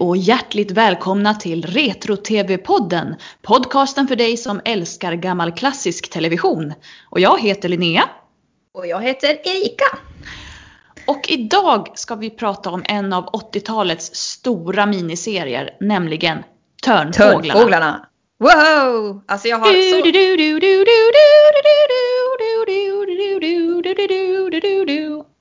[0.00, 3.14] Och hjärtligt välkomna till Retro-TV-podden.
[3.42, 6.74] Podcasten för dig som älskar gammal klassisk television.
[7.10, 8.04] Och jag heter Linnea.
[8.74, 9.84] Och jag heter Erika.
[11.06, 16.38] Och idag ska vi prata om en av 80-talets stora miniserier, nämligen
[16.82, 17.42] Törnfåglarna.
[17.42, 18.06] Törnfåglarna.
[18.38, 19.22] Wow!
[19.26, 20.02] Alltså jag har så...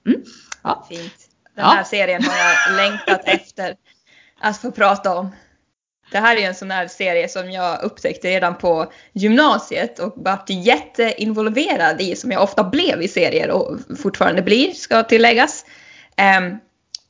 [0.07, 0.23] Mm.
[0.63, 0.85] Ja.
[0.89, 1.13] Fint.
[1.55, 3.76] Den här serien har jag längtat efter
[4.39, 5.31] att få prata om.
[6.11, 10.49] Det här är en sån här serie som jag upptäckte redan på gymnasiet och varit
[10.49, 15.65] jätteinvolverad i, som jag ofta blev i serier och fortfarande blir, ska tilläggas.
[16.40, 16.60] Um,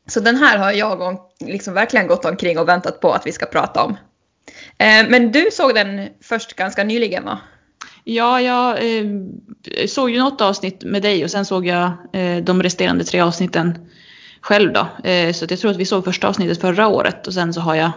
[0.08, 3.46] så den här har jag liksom verkligen gått omkring och väntat på att vi ska
[3.46, 3.98] prata om.
[4.78, 7.40] Ehm, men du såg den först ganska nyligen va?
[8.04, 9.06] Ja, jag eh,
[9.88, 13.90] såg ju något avsnitt med dig och sen såg jag eh, de resterande tre avsnitten
[14.42, 15.10] själv då.
[15.10, 17.76] Eh, så jag tror att vi såg första avsnittet förra året och sen så har
[17.76, 17.92] jag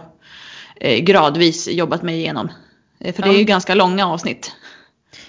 [0.75, 2.51] eh, gradvis jobbat mig igenom.
[2.99, 4.51] Eh, för det är ju ganska långa avsnitt.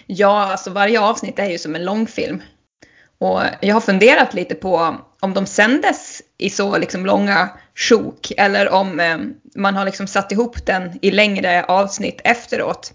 [0.07, 2.43] Ja, alltså varje avsnitt är ju som en långfilm.
[3.19, 8.73] Och jag har funderat lite på om de sändes i så liksom långa sjok eller
[8.73, 9.03] om
[9.55, 12.93] man har liksom satt ihop den i längre avsnitt efteråt.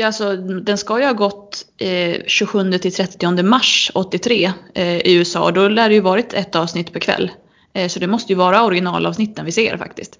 [0.00, 5.44] Alltså, den ska ju ha gått eh, 27 till 30 mars 83 eh, i USA
[5.44, 7.30] och då lär det ju varit ett avsnitt per kväll.
[7.72, 10.18] Eh, så det måste ju vara originalavsnitten vi ser faktiskt.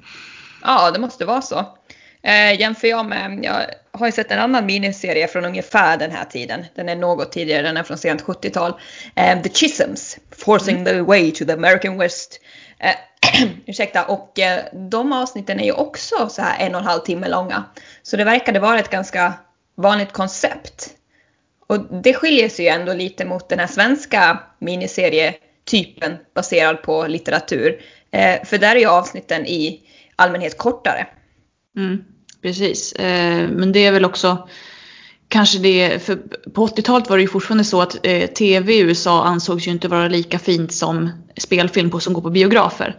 [0.62, 1.66] Ja, det måste vara så.
[2.22, 3.66] Eh, jämför jag med, jag
[3.98, 6.64] har ju sett en annan miniserie från ungefär den här tiden.
[6.74, 8.72] Den är något tidigare, den är från sent 70-tal.
[9.14, 10.84] Eh, the Chisholms, Forcing mm.
[10.84, 12.40] the Way to the American West.
[12.78, 12.94] Eh,
[13.66, 17.28] ursäkta, och eh, de avsnitten är ju också så här en och en halv timme
[17.28, 17.64] långa.
[18.02, 19.34] Så det verkade vara ett ganska
[19.74, 20.90] vanligt koncept.
[21.66, 27.80] Och det skiljer sig ju ändå lite mot den här svenska miniserietypen baserad på litteratur.
[28.10, 29.80] Eh, för där är ju avsnitten i
[30.16, 31.06] allmänhet kortare.
[31.76, 32.04] Mm,
[32.42, 34.48] precis, eh, men det är väl också
[35.28, 36.16] kanske det, för
[36.54, 39.88] på 80-talet var det ju fortfarande så att eh, TV i USA ansågs ju inte
[39.88, 42.96] vara lika fint som spelfilm på, som går på biografer.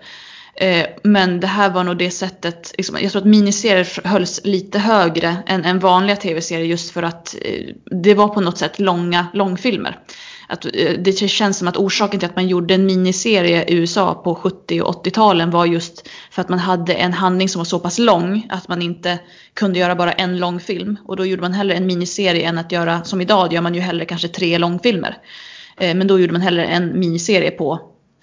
[0.56, 4.80] Eh, men det här var nog det sättet, liksom, jag tror att miniserier hölls lite
[4.80, 9.28] högre än, än vanliga tv-serier just för att eh, det var på något sätt långa
[9.34, 10.00] långfilmer.
[10.48, 14.14] Att, eh, det känns som att orsaken till att man gjorde en miniserie i USA
[14.14, 17.80] på 70 och 80-talen var just för att man hade en handling som var så
[17.80, 19.20] pass lång att man inte
[19.54, 20.98] kunde göra bara en lång film.
[21.06, 23.82] Och då gjorde man hellre en miniserie än att göra, som idag gör man ju
[23.82, 25.18] hellre kanske tre långfilmer.
[25.78, 27.80] Eh, men då gjorde man hellre en miniserie på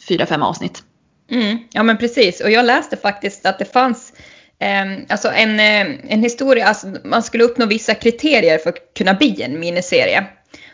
[0.09, 0.83] fyra, fem avsnitt.
[1.31, 4.13] Mm, ja men precis och jag läste faktiskt att det fanns
[4.59, 9.15] eh, alltså en, eh, en historia, alltså man skulle uppnå vissa kriterier för att kunna
[9.15, 10.27] bli en miniserie.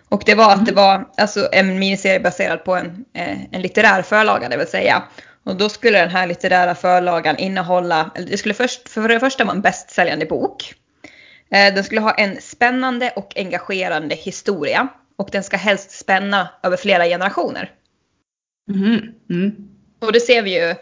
[0.08, 0.84] Och det var att det mm.
[0.84, 5.02] var alltså en miniserie baserad på en, eh, en litterär förlaga det vill säga.
[5.44, 9.54] Och då skulle den här litterära förlagan innehålla, det skulle först, för det första vara
[9.54, 10.74] en bästsäljande bok.
[11.50, 14.88] Eh, den skulle ha en spännande och engagerande historia.
[15.18, 17.70] Och den ska helst spänna över flera generationer.
[18.70, 19.00] Mm.
[19.30, 19.52] Mm.
[20.00, 20.74] Och det ser vi ju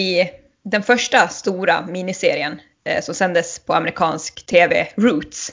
[0.00, 0.30] i
[0.64, 5.52] den första stora miniserien eh, som sändes på amerikansk TV, Roots.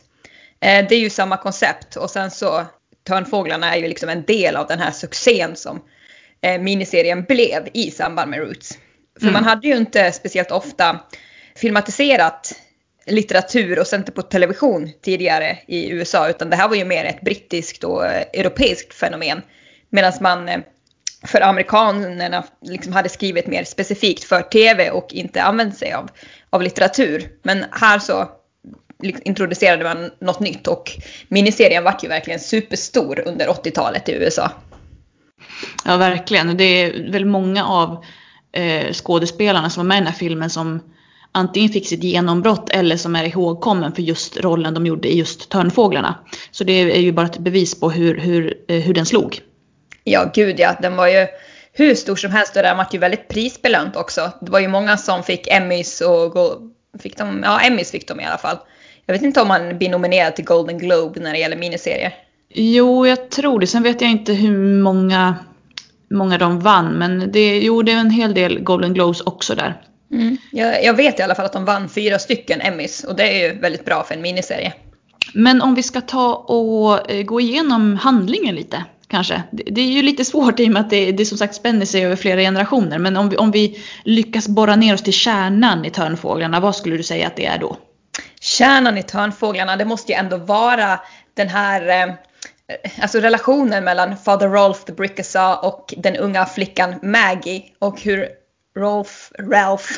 [0.60, 2.66] Eh, det är ju samma koncept och sen så
[3.08, 5.82] Törnfåglarna är ju liksom en del av den här succén som
[6.42, 8.78] eh, miniserien blev i samband med Roots.
[9.20, 9.34] För mm.
[9.34, 11.00] man hade ju inte speciellt ofta
[11.56, 12.54] filmatiserat
[13.06, 17.06] litteratur och sänt det på television tidigare i USA utan det här var ju mer
[17.06, 19.42] ett brittiskt och eh, europeiskt fenomen.
[19.90, 20.60] Medan man eh,
[21.26, 26.10] för amerikanerna liksom hade skrivit mer specifikt för tv och inte använt sig av,
[26.50, 27.30] av litteratur.
[27.44, 28.30] Men här så
[29.04, 30.92] liksom introducerade man något nytt och
[31.28, 34.52] miniserien vart ju verkligen superstor under 80-talet i USA.
[35.86, 36.58] Ja, verkligen.
[36.58, 38.04] Det är väl många av
[38.52, 40.80] eh, skådespelarna som var med i den här filmen som
[41.32, 45.50] antingen fick sitt genombrott eller som är ihågkommen för just rollen de gjorde i just
[45.50, 46.16] Törnfåglarna.
[46.52, 49.42] Så det är ju bara ett bevis på hur, hur, eh, hur den slog.
[50.08, 50.76] Ja, gud ja.
[50.82, 51.28] Den var ju
[51.74, 54.32] hur stor som helst och den var ju väldigt prisbelönt också.
[54.42, 56.38] Det var ju många som fick Emmys och
[57.00, 58.58] fick de, ja Emmys fick de i alla fall.
[59.06, 62.14] Jag vet inte om man blir nominerad till Golden Globe när det gäller miniserier.
[62.50, 63.68] Jo, jag tror det.
[63.68, 65.36] Sen vet jag inte hur många,
[66.12, 66.94] många de vann.
[66.94, 69.82] Men det, jo, det är en hel del Golden Globes också där.
[70.12, 70.38] Mm.
[70.52, 73.48] Jag, jag, vet i alla fall att de vann fyra stycken Emmys och det är
[73.48, 74.74] ju väldigt bra för en miniserie.
[75.34, 79.44] Men om vi ska ta och eh, gå igenom handlingen lite kanske.
[79.52, 82.06] Det, är ju lite svårt i och med att det, det som sagt spänner sig
[82.06, 83.00] över flera generationer.
[83.00, 86.98] Men om vi, om vi lyckas borra ner oss till kärnan i Törnfåglarna, vad skulle
[86.98, 87.78] du säga att det är då?
[88.40, 91.00] Kärnan i Törnfåglarna, det måste ju ändå vara
[91.34, 92.16] den här eh,
[93.02, 98.28] alltså relationen mellan Father Rolf the Brickasa och den unga flickan Maggie och hur
[98.78, 99.92] Rolf, Ralph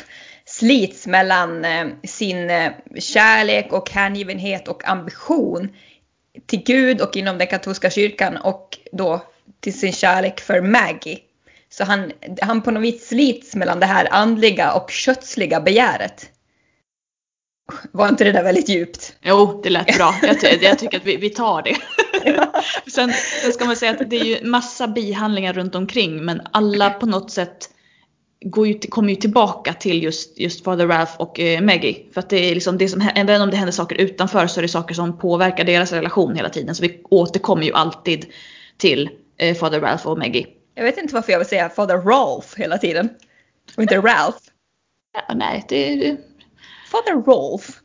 [0.44, 5.68] slits mellan eh, sin eh, kärlek och hängivenhet och ambition
[6.46, 9.22] till Gud och inom den katolska kyrkan och då
[9.60, 11.18] till sin kärlek för Maggie.
[11.70, 12.12] Så han,
[12.42, 16.30] han på något vis slits mellan det här andliga och kötsliga begäret.
[17.92, 19.16] Var inte det där väldigt djupt?
[19.22, 20.14] Jo, det lät bra.
[20.22, 21.76] Jag, jag tycker att vi, vi tar det.
[22.90, 23.12] sen,
[23.42, 27.06] sen ska man säga att det är ju massa bihandlingar runt omkring men alla på
[27.06, 27.70] något sätt
[28.44, 32.04] går ju, kommer ju tillbaka till just, just Father Ralph och eh, Maggie.
[32.12, 34.62] För att det är liksom det som, även om det händer saker utanför så är
[34.62, 36.74] det saker som påverkar deras relation hela tiden.
[36.74, 38.26] Så vi återkommer ju alltid
[38.76, 40.46] till eh, Father Ralph och Maggie.
[40.74, 43.08] Jag vet inte varför jag vill säga Father Rolf hela tiden.
[43.76, 44.38] Och inte Ralph.
[45.14, 46.16] Ja, nej, det...
[46.90, 47.80] Father Rolf.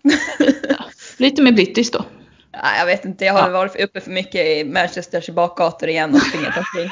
[0.69, 0.85] ja,
[1.17, 2.05] lite mer brittiskt då.
[2.51, 3.49] Ja, jag vet inte, jag har ja.
[3.49, 6.91] varit uppe för mycket i Manchesters bakgator igen och springit omkring.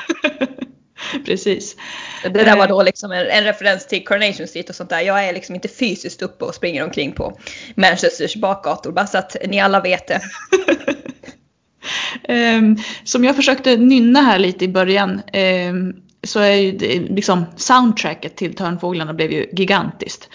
[1.26, 1.76] Precis.
[2.24, 5.02] Det där var då liksom en, en, referens till Coronation Street och sånt där.
[5.02, 7.38] Jag är liksom inte fysiskt uppe och springer omkring på
[7.76, 10.22] Manchesters bakgator, bara så att ni alla vet det.
[12.58, 15.22] um, som jag försökte nynna här lite i början
[15.70, 20.30] um, så är ju det, liksom soundtracket till Törnfåglarna blev ju gigantiskt.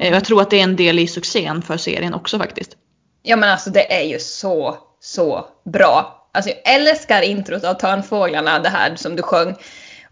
[0.00, 2.76] Uh, jag tror att det är en del i succén för serien också faktiskt.
[3.22, 6.28] Ja men alltså det är ju så, så bra.
[6.32, 9.56] Alltså jag älskar introt av Törnfåglarna, det här som du sjöng.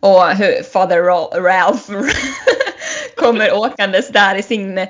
[0.02, 1.02] Och hur Father
[1.42, 1.90] Ralph
[3.16, 4.88] kommer åkandes där i sin eh,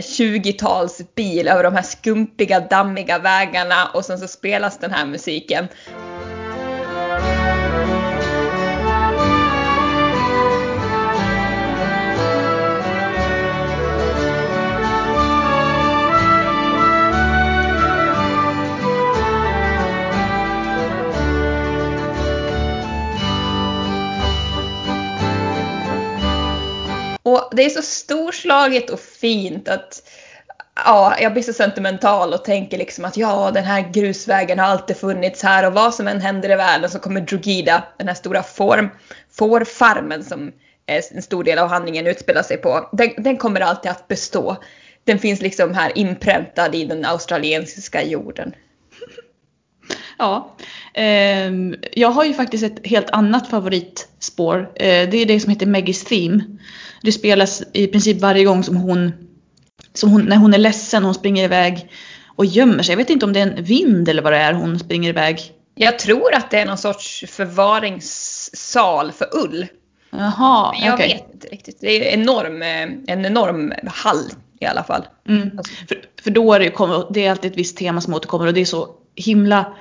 [0.00, 5.68] 20-talsbil över de här skumpiga, dammiga vägarna och sen så spelas den här musiken.
[27.26, 30.02] Och det är så storslaget och fint att
[30.74, 34.96] ja, jag blir så sentimental och tänker liksom att ja, den här grusvägen har alltid
[34.96, 38.42] funnits här och vad som än händer i världen så kommer Drogida, den här stora
[38.42, 38.88] form,
[39.32, 40.48] fårfarmen som
[40.86, 44.56] eh, en stor del av handlingen utspelar sig på, den, den, kommer alltid att bestå.
[45.04, 48.54] Den finns liksom här inpräntad i den australiensiska jorden.
[50.18, 50.56] Ja,
[50.94, 51.52] eh,
[51.92, 54.58] jag har ju faktiskt ett helt annat favoritspår.
[54.74, 56.44] Eh, det är det som heter Meggies Theme.
[57.02, 59.12] Det spelas i princip varje gång som hon,
[59.94, 61.90] som hon, när hon är ledsen, hon springer iväg
[62.36, 62.92] och gömmer sig.
[62.92, 65.52] Jag vet inte om det är en vind eller vad det är hon springer iväg.
[65.74, 69.66] Jag tror att det är någon sorts förvaringssal för ull.
[70.10, 71.08] Jaha, Men jag okay.
[71.08, 71.80] vet inte riktigt.
[71.80, 72.62] Det är enorm,
[73.06, 75.06] en enorm hall i alla fall.
[75.28, 75.50] Mm.
[75.88, 78.60] För, för då är det, det är alltid ett visst tema som återkommer och det
[78.60, 79.74] är så himla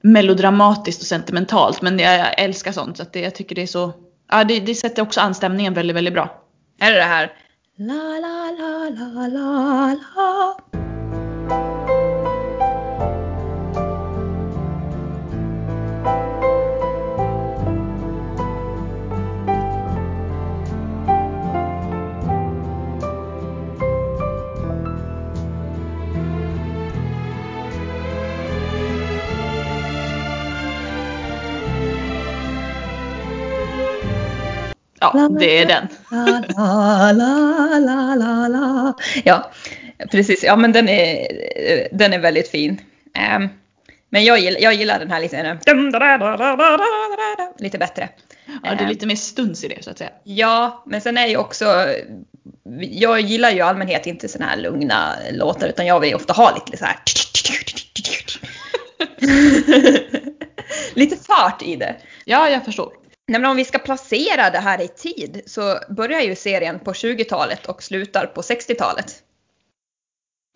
[0.00, 1.82] melodramatiskt och sentimentalt.
[1.82, 3.92] Men jag, jag älskar sånt så att det, jag tycker det är så,
[4.30, 6.39] ja det, det sätter också anstämningen väldigt, väldigt bra.
[6.82, 7.32] Är det det här?
[7.76, 10.69] La, la, la, la, la, la.
[35.00, 35.88] Ja, det är den.
[39.24, 39.50] Ja,
[40.10, 40.44] precis.
[40.44, 42.80] Ja, men den är, den är väldigt fin.
[43.36, 43.48] Um,
[44.08, 45.58] men jag gillar, jag gillar den här lite,
[47.58, 48.08] lite bättre.
[48.62, 50.10] Ja, det är lite mer stuns i det så att säga.
[50.24, 51.86] Ja, men sen är ju också,
[52.80, 56.76] jag gillar ju allmänhet inte sådana här lugna låtar utan jag vill ofta ha lite
[56.78, 56.96] så här
[60.94, 61.96] lite fart i det.
[62.24, 62.99] Ja, jag förstår.
[63.30, 66.92] Nej, men om vi ska placera det här i tid så börjar ju serien på
[66.92, 69.14] 20-talet och slutar på 60-talet.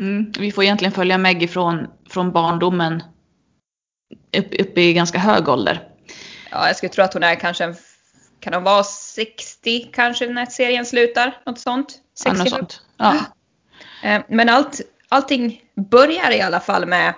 [0.01, 3.03] Mm, vi får egentligen följa Maggie från, från barndomen
[4.37, 5.89] upp, upp i ganska hög ålder.
[6.51, 7.75] Ja, jag skulle tro att hon är kanske en,
[8.41, 11.43] kan hon vara 60 kanske när serien slutar?
[11.47, 11.99] Något sånt?
[12.19, 12.83] 60 ja, sånt.
[12.97, 13.21] Ja.
[14.03, 17.15] Eh, men allt, allting börjar i alla fall med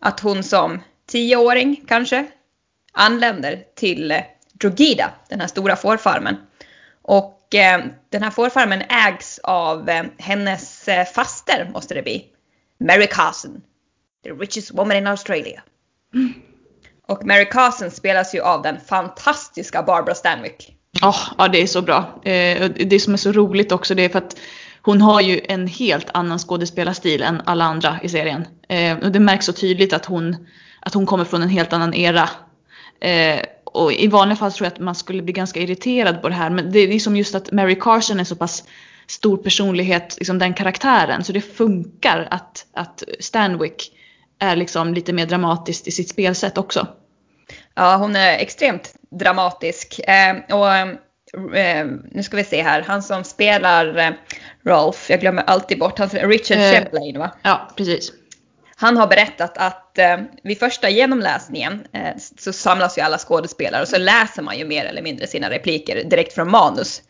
[0.00, 2.26] att hon som tioåring kanske
[2.92, 4.14] anländer till
[4.60, 6.36] Drogida, den här stora fårfarmen.
[7.02, 12.24] Och eh, den här fårfarmen ägs av eh, hennes eh, faster, måste det bli.
[12.80, 13.62] Mary Carson.
[14.24, 15.62] The richest woman in Australia.
[16.14, 16.32] Mm.
[17.06, 20.76] Och Mary Carson spelas ju av den fantastiska Barbara Stanwyck.
[21.02, 22.20] Oh, ja, det är så bra.
[22.24, 24.36] Eh, det som är så roligt också det är för att
[24.82, 28.46] hon har ju en helt annan skådespelarstil än alla andra i serien.
[28.68, 30.46] Eh, och det märks så tydligt att hon,
[30.80, 32.28] att hon kommer från en helt annan era.
[33.00, 33.40] Eh,
[33.74, 36.50] och i vanliga fall tror jag att man skulle bli ganska irriterad på det här.
[36.50, 38.64] Men det är liksom just att Mary Carson är så pass
[39.06, 41.24] stor personlighet, liksom den karaktären.
[41.24, 43.92] Så det funkar att, att Stanwick
[44.38, 46.86] är liksom lite mer dramatiskt i sitt spelsätt också.
[47.74, 49.98] Ja, hon är extremt dramatisk.
[49.98, 50.76] Eh, och
[51.56, 54.10] eh, nu ska vi se här, han som spelar eh,
[54.64, 57.30] Rolf, jag glömmer alltid bort, han Richard eh, Chamberlain va?
[57.42, 58.12] Ja, precis.
[58.84, 63.88] Han har berättat att eh, vid första genomläsningen eh, så samlas ju alla skådespelare och
[63.88, 67.02] så läser man ju mer eller mindre sina repliker direkt från manus.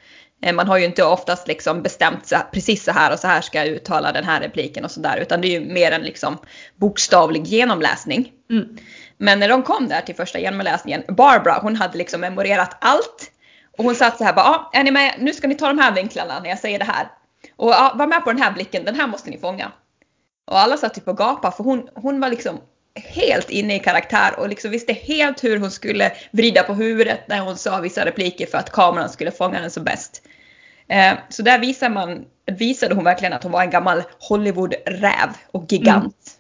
[0.43, 3.41] Eh, man har ju inte oftast liksom bestämt så, precis så här och så här
[3.41, 6.39] ska jag uttala den här repliken och sådär utan det är ju mer en liksom
[6.77, 8.33] bokstavlig genomläsning.
[8.51, 8.77] Mm.
[9.19, 13.31] Men när de kom där till första genomläsningen, Barbara hon hade liksom memorerat allt
[13.79, 15.79] och hon satt så här bara, ja är ni med, nu ska ni ta de
[15.79, 17.09] här vinklarna när jag säger det här.
[17.57, 19.73] Och ja, var med på den här blicken, den här måste ni fånga.
[20.45, 22.61] Och alla satt typ och gapade för hon, hon var liksom
[22.95, 27.41] helt inne i karaktär och liksom visste helt hur hon skulle vrida på huvudet när
[27.41, 30.23] hon sa vissa repliker för att kameran skulle fånga den som bäst.
[30.89, 35.73] Eh, så där visade, man, visade hon verkligen att hon var en gammal Hollywood-räv och
[35.73, 36.05] gigant.
[36.05, 36.34] Mm.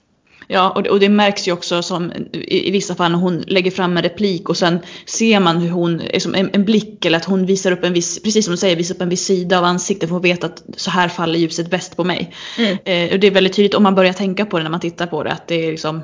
[0.49, 3.45] Ja, och det, och det märks ju också som i, i, vissa fall när hon
[3.47, 7.19] lägger fram en replik och sen ser man hur hon, liksom en, en blick eller
[7.19, 9.59] att hon visar upp en viss, precis som du säger, visar upp en viss sida
[9.59, 12.35] av ansiktet för att veta att så här faller ljuset bäst på mig.
[12.59, 12.79] Mm.
[12.85, 15.07] Eh, och det är väldigt tydligt om man börjar tänka på det när man tittar
[15.07, 16.03] på det att det är liksom,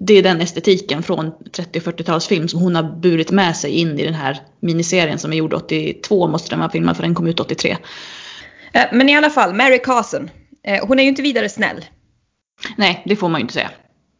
[0.00, 4.14] det är den estetiken från 30-40-talsfilm som hon har burit med sig in i den
[4.14, 7.76] här miniserien som är gjord 82 måste den vara filmad för den kom ut 83.
[8.72, 10.30] Eh, men i alla fall, Mary Carson,
[10.64, 11.84] eh, hon är ju inte vidare snäll.
[12.76, 13.70] Nej, det får man ju inte säga.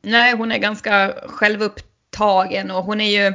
[0.02, 3.34] Nej, hon är ganska självupptagen och hon är ju...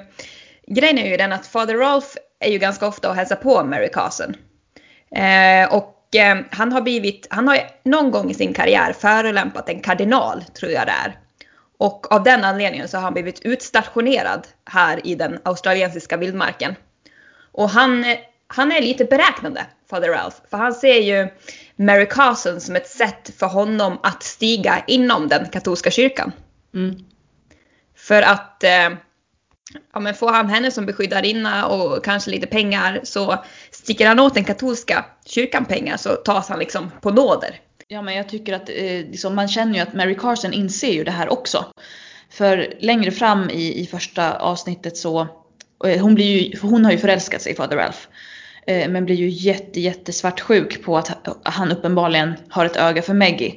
[0.68, 3.90] Grejen är ju den att Father Rolf är ju ganska ofta och hälsar på Mary
[3.94, 4.36] Carson.
[5.16, 9.80] Eh, och eh, han har blivit, han har någon gång i sin karriär förolämpat en
[9.80, 11.20] kardinal, tror jag det är.
[11.78, 16.76] Och av den anledningen så har han blivit utstationerad här i den australiensiska vildmarken.
[17.52, 18.06] Och han,
[18.48, 21.28] han är lite beräknande, Father Ralph, för han ser ju
[21.76, 26.32] Mary Carson som ett sätt för honom att stiga inom den katolska kyrkan.
[26.74, 26.96] Mm.
[27.96, 28.90] För att eh,
[29.94, 34.34] ja, men får han henne som beskyddarinna och kanske lite pengar så sticker han åt
[34.34, 37.60] den katolska kyrkan pengar så tas han liksom på nåder.
[37.88, 41.04] Ja men jag tycker att eh, liksom, man känner ju att Mary Carson inser ju
[41.04, 41.66] det här också.
[42.30, 45.28] För längre fram i, i första avsnittet så,
[45.86, 48.00] eh, hon, blir ju, hon har ju förälskat sig i Father Ralph.
[48.68, 53.14] Eh, men blir ju jätte, jätte svartsjuk på att han uppenbarligen har ett öga för
[53.14, 53.56] Maggie.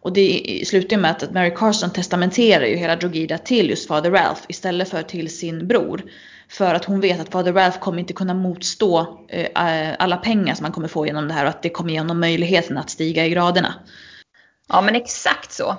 [0.00, 4.40] Och det slutar med att Mary Carson testamenterar ju hela Drogida till just Father Ralph
[4.48, 6.02] istället för till sin bror.
[6.48, 10.64] För att hon vet att Father Ralph kommer inte kunna motstå eh, alla pengar som
[10.64, 13.26] han kommer få genom det här och att det kommer ge honom möjligheten att stiga
[13.26, 13.74] i graderna.
[14.68, 15.70] Ja men exakt så.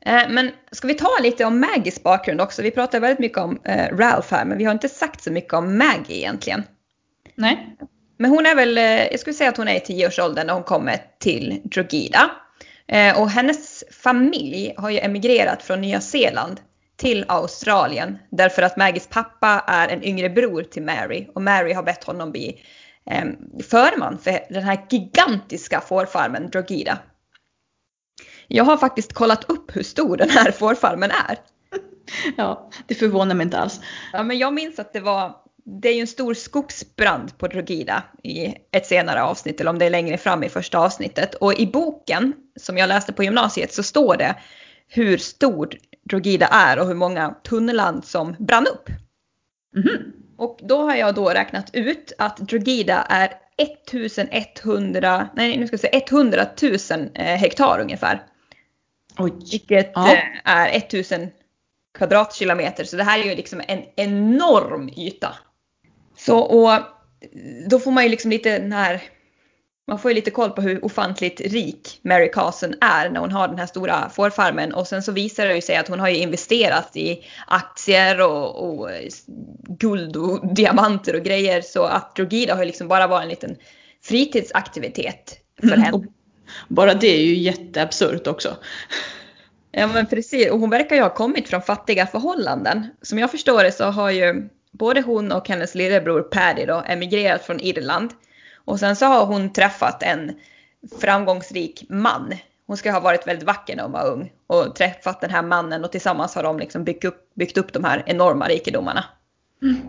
[0.00, 2.62] Eh, men ska vi ta lite om Maggies bakgrund också?
[2.62, 3.58] Vi pratar väldigt mycket om
[3.92, 6.62] Ralph här men vi har inte sagt så mycket om Maggie egentligen.
[7.34, 7.76] Nej.
[8.16, 10.62] Men hon är väl, eh, jag skulle säga att hon är i tioårsåldern när hon
[10.62, 12.30] kommer till Drogida.
[12.88, 16.60] Eh, och hennes familj har ju emigrerat från Nya Zeeland
[16.96, 21.82] till Australien därför att Maggies pappa är en yngre bror till Mary och Mary har
[21.82, 22.60] bett honom bli
[23.10, 23.24] eh,
[23.70, 26.98] förman för den här gigantiska fårfarmen Drogida.
[28.48, 31.38] Jag har faktiskt kollat upp hur stor den här fårfarmen är.
[32.36, 33.80] Ja, det förvånar mig inte alls.
[34.12, 35.34] Ja, men jag minns att det var
[35.66, 39.84] det är ju en stor skogsbrand på Drogida i ett senare avsnitt eller om det
[39.84, 41.34] är längre fram i första avsnittet.
[41.34, 44.36] Och i boken som jag läste på gymnasiet så står det
[44.88, 45.70] hur stor
[46.02, 48.88] Drogida är och hur många tunnland som brann upp.
[49.76, 50.12] Mm.
[50.36, 55.80] Och då har jag då räknat ut att Drogida är 1100, nej nu ska jag
[55.80, 56.76] säga 100 000
[57.14, 58.22] hektar ungefär.
[59.18, 59.32] Oj.
[59.50, 60.12] Vilket ja.
[60.12, 61.30] Eh, är 1000
[61.98, 62.84] kvadratkilometer.
[62.84, 65.36] Så det här är ju liksom en enorm yta.
[66.26, 66.80] Så och
[67.68, 69.02] då får man ju liksom lite den här,
[69.88, 73.48] man får ju lite koll på hur ofantligt rik Mary Carson är när hon har
[73.48, 76.16] den här stora fårfarmen och sen så visar det ju sig att hon har ju
[76.16, 78.90] investerat i aktier och, och
[79.68, 83.56] guld och diamanter och grejer så att Drogida har ju liksom bara varit en liten
[84.04, 85.80] fritidsaktivitet för mm.
[85.80, 86.06] henne.
[86.68, 88.56] Bara det är ju jätteabsurt också.
[89.70, 92.86] Ja men precis, och hon verkar ju ha kommit från fattiga förhållanden.
[93.02, 97.42] Som jag förstår det så har ju både hon och hennes lillebror Paddy då emigrerat
[97.42, 98.10] från Irland.
[98.54, 100.32] Och sen så har hon träffat en
[101.00, 102.34] framgångsrik man.
[102.66, 105.84] Hon ska ha varit väldigt vacker när hon var ung och träffat den här mannen
[105.84, 109.04] och tillsammans har de liksom byggt upp, byggt upp de här enorma rikedomarna.
[109.62, 109.80] Mm.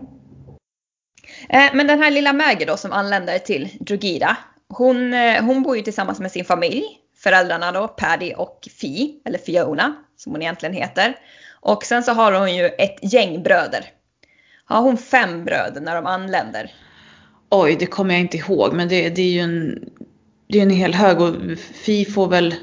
[1.76, 4.36] Men den här lilla Maggie då som anländer till Drogida,
[4.68, 6.84] hon, eh, hon bor ju tillsammans med sin familj,
[7.16, 11.16] föräldrarna då, Paddy och Fee, eller Fiona som hon egentligen heter.
[11.60, 13.84] Och sen så har hon ju ett gäng bröder
[14.68, 16.74] har hon fem bröder när de anländer?
[17.50, 19.90] Oj, det kommer jag inte ihåg, men det, det är ju en
[20.48, 22.54] det är en hel hög och Fi får väl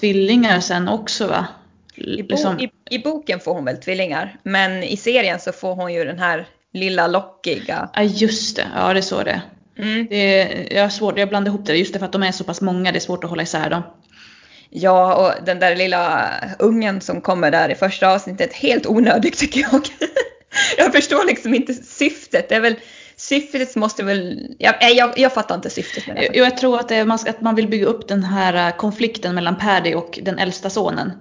[0.00, 1.46] tvillingar sen också va?
[1.94, 2.60] I, bo liksom...
[2.60, 6.18] i, I, boken får hon väl tvillingar, men i serien så får hon ju den
[6.18, 7.90] här lilla lockiga.
[7.94, 9.42] Ja just det, ja det är så det
[9.78, 10.06] mm.
[10.10, 10.72] det är.
[10.76, 12.98] Jag, svårt, jag blandar ihop det just för att de är så pass många, det
[12.98, 13.82] är svårt att hålla isär dem.
[14.70, 19.60] Ja, och den där lilla ungen som kommer där i första avsnittet, helt onödig tycker
[19.60, 19.88] jag.
[20.78, 22.48] jag förstår liksom inte syftet.
[22.48, 22.76] Det är väl
[23.18, 26.24] syftet måste väl, jag, jag, jag fattar inte syftet med det.
[26.24, 28.76] Jag, jag tror att, det, man ska, att man vill bygga upp den här äh,
[28.76, 31.12] konflikten mellan Paddy och den äldsta sonen.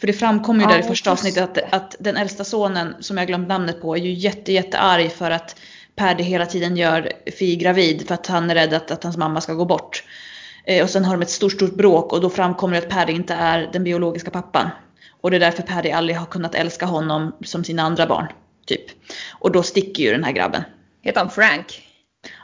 [0.00, 3.18] För det framkommer ju ja, där i första avsnittet att, att den äldsta sonen, som
[3.18, 5.56] jag glömt namnet på, är ju jätte, jätte arg för att
[5.96, 9.40] Paddy hela tiden gör Fi gravid för att han är rädd att, att hans mamma
[9.40, 10.04] ska gå bort.
[10.66, 13.12] Eh, och sen har de ett stort, stort bråk och då framkommer det att Paddy
[13.12, 14.70] inte är den biologiska pappan.
[15.20, 18.26] Och det är därför Paddy aldrig har kunnat älska honom som sina andra barn.
[18.66, 18.84] Typ.
[19.32, 20.62] Och då sticker ju den här grabben.
[21.02, 21.82] Heter han Frank?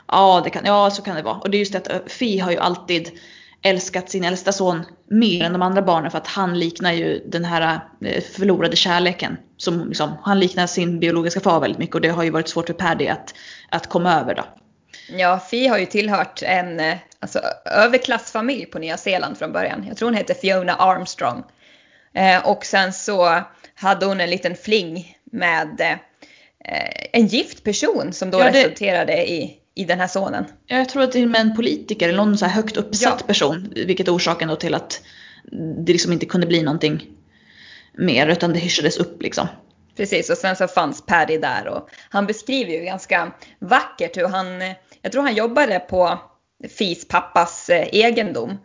[0.07, 1.35] Ja, det kan, ja, så kan det vara.
[1.35, 3.11] Och det är just det att Fi har ju alltid
[3.61, 7.45] älskat sin äldsta son mer än de andra barnen för att han liknar ju den
[7.45, 7.79] här
[8.33, 9.37] förlorade kärleken.
[9.57, 12.67] Som liksom, han liknar sin biologiska far väldigt mycket och det har ju varit svårt
[12.67, 13.33] för Paddy att,
[13.69, 14.43] att komma över då.
[15.09, 16.81] Ja, Fi har ju tillhört en
[17.19, 19.85] alltså, överklassfamilj på Nya Zeeland från början.
[19.87, 21.43] Jag tror hon heter Fiona Armstrong.
[22.13, 23.41] Eh, och sen så
[23.75, 25.99] hade hon en liten fling med
[27.11, 28.49] en gift person som då ja, det...
[28.51, 30.45] resulterade i, i den här sonen.
[30.65, 33.17] Ja, jag tror att det är med en politiker eller någon så här högt uppsatt
[33.19, 33.27] ja.
[33.27, 35.01] person, vilket är orsaken då till att
[35.85, 37.07] det liksom inte kunde bli någonting
[37.97, 39.47] mer utan det hyschades upp liksom.
[39.97, 44.61] Precis, och sen så fanns Paddy där och han beskriver ju ganska vackert hur han,
[45.01, 46.19] jag tror han jobbade på
[46.77, 48.57] Fis pappas eh, egendom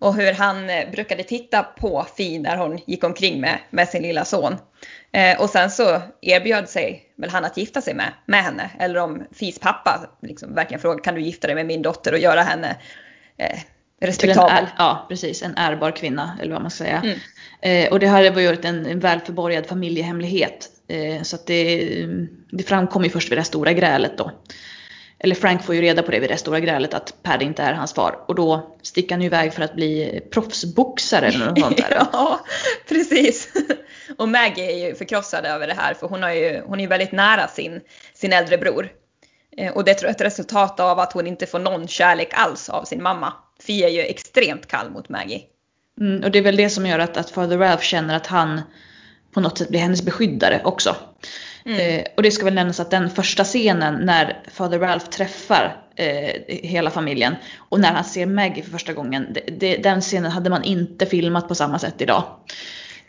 [0.00, 4.02] och hur han eh, brukade titta på Fi när hon gick omkring med, med sin
[4.02, 4.56] lilla son.
[5.12, 8.70] Eh, och sen så erbjöd sig väl han att gifta sig med, med henne.
[8.78, 12.18] Eller om Fis pappa liksom verkligen frågade kan du gifta dig med min dotter och
[12.18, 12.76] göra henne
[13.36, 13.58] eh,
[14.00, 14.66] respektabel.
[14.78, 15.42] ja, precis.
[15.42, 17.02] En ärbar kvinna eller vad man ska säga.
[17.04, 17.18] Mm.
[17.60, 20.68] Eh, och det här var ju en, en väl förborgad familjehemlighet.
[20.88, 22.06] Eh, så att det,
[22.50, 24.30] det framkom ju först vid det stora grälet då.
[25.22, 27.72] Eller Frank får ju reda på det vid det stora grälet att Paddy inte är
[27.72, 28.24] hans far.
[28.28, 32.06] Och då sticker han ju iväg för att bli proffsboxare eller något sånt där.
[32.12, 32.40] ja,
[32.88, 33.48] precis.
[34.18, 36.88] Och Maggie är ju förkrossad över det här för hon, har ju, hon är ju
[36.88, 37.80] väldigt nära sin,
[38.14, 38.88] sin äldre bror.
[39.56, 42.84] Eh, och det är ett resultat av att hon inte får någon kärlek alls av
[42.84, 43.32] sin mamma.
[43.66, 45.42] Fia är ju extremt kall mot Maggie.
[46.00, 48.60] Mm, och det är väl det som gör att, att Father Ralph känner att han
[49.32, 50.96] på något sätt blir hennes beskyddare också.
[51.64, 51.80] Mm.
[51.80, 56.40] Eh, och det ska väl nämnas att den första scenen när Father Ralph träffar eh,
[56.46, 60.50] hela familjen och när han ser Maggie för första gången, det, det, den scenen hade
[60.50, 62.24] man inte filmat på samma sätt idag.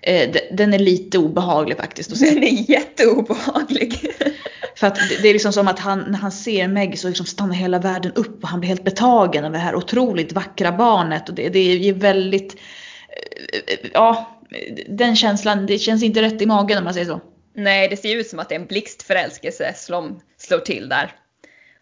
[0.02, 2.26] Eh, den är lite obehaglig faktiskt att se.
[2.34, 4.14] Den är jätteobehaglig.
[4.76, 7.56] För att det är liksom som att han, när han ser Meg så liksom stannar
[7.56, 11.30] hela världen upp och han blir helt betagen av det här otroligt vackra barnet.
[11.30, 14.40] Och det, det är väldigt, eh, ja,
[14.88, 17.22] den känslan, det känns inte rätt i magen om man säger så.
[17.54, 21.16] Nej, det ser ut som att det är en blixtförälskelse som slår till där.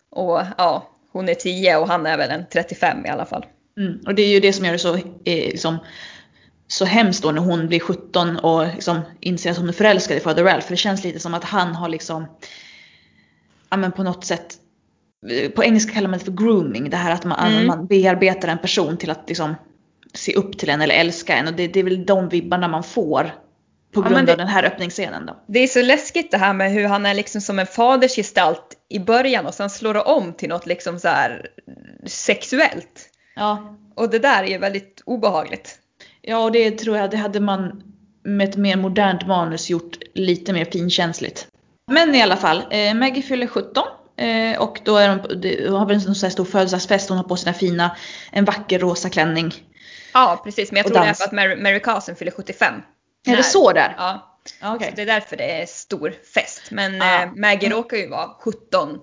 [0.10, 3.46] Och ja, hon är 10 och han är väl en 35 i alla fall.
[3.78, 5.78] Mm, och det är ju det som gör det så, eh, liksom,
[6.68, 10.20] så hemskt då när hon blir 17 och liksom inser att hon är förälskad i
[10.20, 10.66] Father Ralph.
[10.68, 12.26] För det känns lite som att han har liksom,
[13.70, 14.58] ja men på något sätt,
[15.56, 16.90] på engelska kallar man det för grooming.
[16.90, 17.68] Det här att man, mm.
[17.68, 19.56] man bearbetar en person till att liksom
[20.14, 21.48] se upp till en eller älska en.
[21.48, 23.32] Och det, det är väl de vibbarna man får
[23.92, 25.44] på grund ja, det, av den här öppningsscenen då.
[25.48, 29.00] Det är så läskigt det här med hur han är liksom som en fadersgestalt i
[29.00, 31.48] början och sen slår det om till något liksom så här
[32.06, 33.10] sexuellt.
[33.36, 33.78] Ja.
[33.96, 35.80] Och det där är ju väldigt obehagligt.
[36.22, 37.84] Ja, och det tror jag, det hade man
[38.24, 41.48] med ett mer modernt manus gjort lite mer finkänsligt.
[41.92, 43.84] Men i alla fall, eh, Maggie fyller 17
[44.18, 47.10] eh, och då är de, de har väl en sån stor födelsedagsfest.
[47.10, 47.96] Hon har på sina fina,
[48.32, 49.54] en vacker rosa klänning.
[50.14, 50.72] Ja, precis.
[50.72, 52.74] Men jag tror det är för att Mary, Mary Carson fyller 75.
[53.34, 53.96] Är det så där?
[53.98, 54.26] Ja.
[54.76, 54.90] Okay.
[54.90, 56.62] Så det är därför det är stor fest.
[56.72, 57.22] Men ah.
[57.22, 57.78] eh, Maggie mm.
[57.78, 59.00] råkar ju vara 17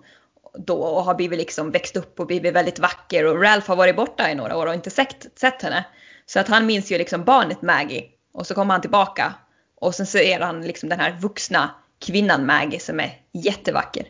[0.59, 3.97] då och har blivit liksom växt upp och blivit väldigt vacker och Ralph har varit
[3.97, 5.85] borta i några år och inte sett, sett henne.
[6.27, 9.35] Så att han minns ju liksom barnet Maggie och så kommer han tillbaka
[9.81, 14.07] och sen ser han liksom den här vuxna kvinnan Maggie som är jättevacker.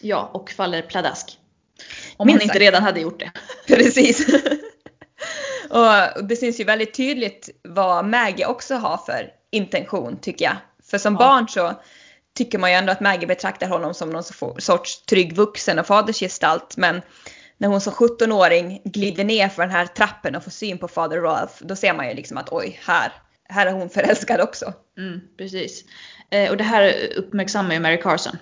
[0.00, 1.38] Ja, och faller pladask.
[2.16, 2.60] Om Minst han inte sagt.
[2.60, 3.32] redan hade gjort det.
[3.74, 4.26] Precis.
[5.70, 10.56] Och det syns ju väldigt tydligt vad Maggie också har för intention tycker jag.
[10.90, 11.18] För som ja.
[11.18, 11.72] barn så
[12.34, 14.24] tycker man ju ändå att Maggie betraktar honom som någon
[14.58, 16.76] sorts trygg vuxen och fadersgestalt.
[16.76, 17.02] Men
[17.58, 21.20] när hon som 17-åring glider ner för den här trappen och får syn på fader
[21.20, 23.12] Ralph, då ser man ju liksom att oj, här,
[23.48, 24.72] här är hon förälskad också.
[24.98, 25.84] Mm, precis.
[26.30, 28.36] Eh, och det här uppmärksammar ju Mary Carson,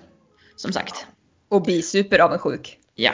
[0.55, 1.07] som sagt.
[1.49, 2.77] Och blir superavundsjuk.
[2.95, 3.11] Ja.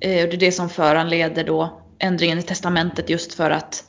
[0.00, 3.84] Eh, och det är det som föranleder då ändringen i testamentet just för att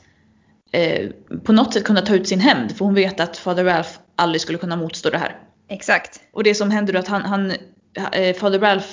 [0.72, 1.10] eh,
[1.44, 2.76] på något sätt kunna ta ut sin hämnd.
[2.76, 5.38] För hon vet att Father Ralph aldrig skulle kunna motstå det här.
[5.68, 6.20] Exakt.
[6.32, 7.52] Och det som händer är att han, han
[8.12, 8.88] eh, Father Ralph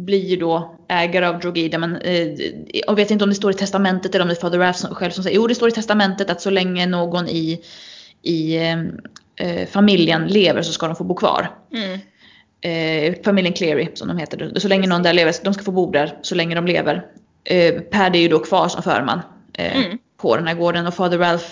[0.00, 2.28] blir ju då ägare av Drogida men eh,
[2.66, 5.10] jag vet inte om det står i testamentet eller om det är Father Ralph själv
[5.10, 7.60] som säger jo det står i testamentet att så länge någon i,
[8.22, 8.78] i eh,
[9.36, 11.50] eh familjen lever så ska de få bo kvar.
[11.74, 12.00] Mm.
[12.64, 14.52] Eh, familjen Cleary som de heter.
[14.56, 17.06] Så länge någon där lever, de ska få bo där så länge de lever.
[17.44, 19.20] Eh, Paddy är ju då kvar som förman
[19.54, 19.98] eh, mm.
[20.16, 21.46] på den här gården och Father Ralph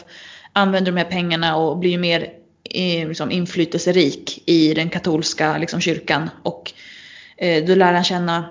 [0.53, 2.33] använder de här pengarna och blir ju mer
[2.65, 6.31] eh, liksom, inflytelserik i den katolska liksom, kyrkan.
[6.43, 6.73] Och
[7.37, 8.45] eh, då lär han känna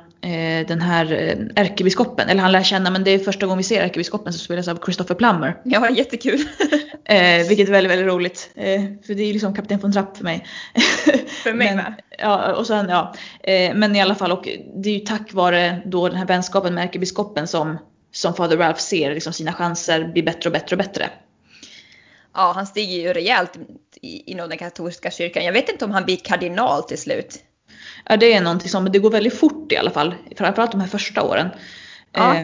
[0.67, 3.81] den här eh, ärkebiskopen, eller han lär känna, men det är första gången vi ser
[3.81, 5.61] ärkebiskopen som spelas av Christopher Plummer.
[5.63, 6.39] Ja, jättekul.
[7.05, 8.51] eh, vilket är väldigt, väldigt roligt.
[8.55, 10.45] Eh, för det är liksom Kapten von Trapp för mig.
[11.43, 12.01] för mig men, med.
[12.17, 13.13] Ja, och sen, ja.
[13.43, 16.73] Eh, men i alla fall, och det är ju tack vare då den här vänskapen
[16.73, 17.77] med ärkebiskopen som,
[18.11, 21.09] som Father Ralph ser liksom sina chanser bli bättre och bättre och bättre.
[22.33, 23.57] Ja, han stiger ju rejält
[24.01, 25.45] inom den katolska kyrkan.
[25.45, 27.43] Jag vet inte om han blir kardinal till slut.
[28.05, 30.15] Ja, det är någonting som, det går väldigt fort i alla fall.
[30.37, 31.49] Framförallt de här första åren.
[32.11, 32.35] Ja.
[32.35, 32.43] Eh,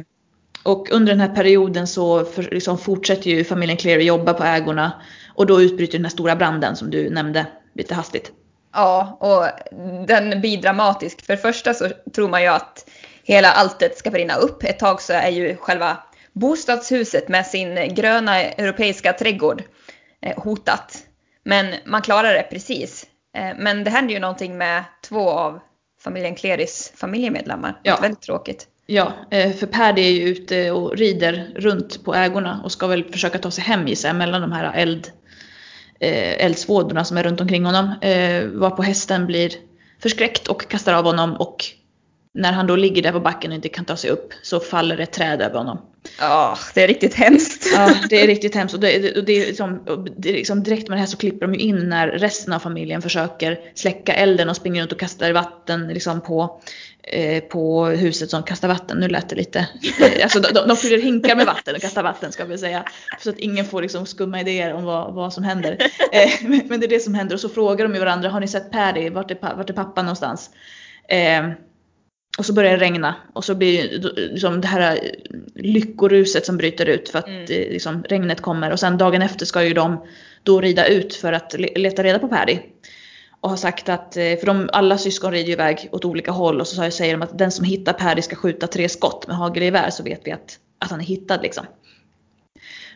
[0.63, 4.91] och under den här perioden så för, liksom fortsätter ju familjen Cleary jobba på ägorna.
[5.35, 8.31] Och då utbryter den här stora branden som du nämnde lite hastigt.
[8.73, 9.75] Ja, och
[10.07, 11.25] den blir dramatisk.
[11.25, 12.89] För det första så tror man ju att
[13.23, 14.63] hela alltet ska brinna upp.
[14.63, 15.97] Ett tag så är ju själva
[16.33, 19.63] bostadshuset med sin gröna europeiska trädgård
[20.21, 20.97] eh, hotat.
[21.43, 23.05] Men man klarar det precis.
[23.35, 25.59] Eh, men det händer ju någonting med två av
[26.01, 27.79] familjen Cleris familjemedlemmar.
[27.83, 27.99] Ja.
[28.01, 28.67] Väldigt tråkigt.
[28.85, 33.03] Ja, eh, för Paddy är ju ute och rider runt på ägorna och ska väl
[33.11, 35.11] försöka ta sig hem i sig mellan de här eld,
[35.99, 37.95] eldsvådorna som är runt omkring honom.
[38.53, 39.51] Var på hästen blir
[40.01, 41.65] förskräckt och kastar av honom och
[42.35, 44.97] när han då ligger där på backen och inte kan ta sig upp så faller
[44.97, 45.81] ett träd över honom.
[46.19, 47.67] Ja, det är riktigt hemskt.
[47.73, 48.73] Ja, det är riktigt hemskt.
[48.73, 49.81] Och det, och det, är liksom,
[50.17, 52.59] det är liksom direkt med det här så klipper de ju in när resten av
[52.59, 56.61] familjen försöker släcka elden och springer runt och kastar vatten liksom på,
[57.03, 58.97] eh, på huset som kastar vatten.
[58.97, 59.67] Nu lät det lite...
[60.23, 62.83] Alltså de, de fyller hinkar med vatten och kastar vatten ska vi säga.
[63.19, 65.77] Så att ingen får liksom skumma idéer om vad, vad som händer.
[66.11, 66.29] Eh,
[66.65, 68.71] men det är det som händer och så frågar de ju varandra, har ni sett
[68.71, 69.09] Paddy?
[69.09, 70.49] Vart är, vart är pappa någonstans?
[71.09, 71.43] Eh,
[72.37, 74.99] och så börjar det regna och så blir liksom det här
[75.55, 77.45] lyckoruset som bryter ut för att mm.
[77.47, 80.05] liksom, regnet kommer och sen dagen efter ska ju de
[80.43, 82.59] då rida ut för att leta reda på Paddy.
[83.39, 86.61] Och har sagt att, eh, för de, alla syskon rider ju iväg åt olika håll
[86.61, 89.89] och så säger de att den som hittar Paddy ska skjuta tre skott med hagelgevär
[89.89, 91.65] så vet vi att, att han är hittad liksom.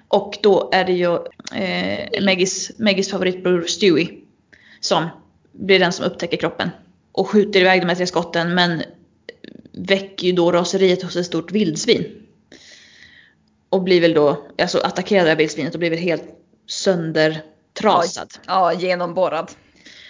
[0.08, 1.16] Och då är det ju
[1.56, 4.10] eh, Meggies, Meggies favoritbror Stewie
[4.80, 5.08] som
[5.52, 6.70] blir den som upptäcker kroppen
[7.12, 8.84] och skjuter iväg de här tre skotten men
[9.72, 12.06] väcker ju då raseriet hos ett stort vildsvin.
[13.70, 16.24] Och blir väl då, alltså attackerad av vildsvinet och blir väl helt
[16.68, 18.34] söndertrasad.
[18.48, 19.52] Ja, ja genomborrad.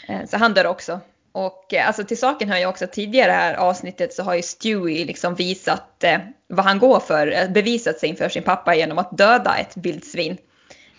[0.08, 1.00] Eh, så han dör också.
[1.32, 5.06] Och eh, alltså till saken hör ju också tidigare här avsnittet så har ju Stewie
[5.06, 9.18] liksom visat eh, vad han går för, eh, bevisat sig inför sin pappa genom att
[9.18, 10.38] döda ett vildsvin.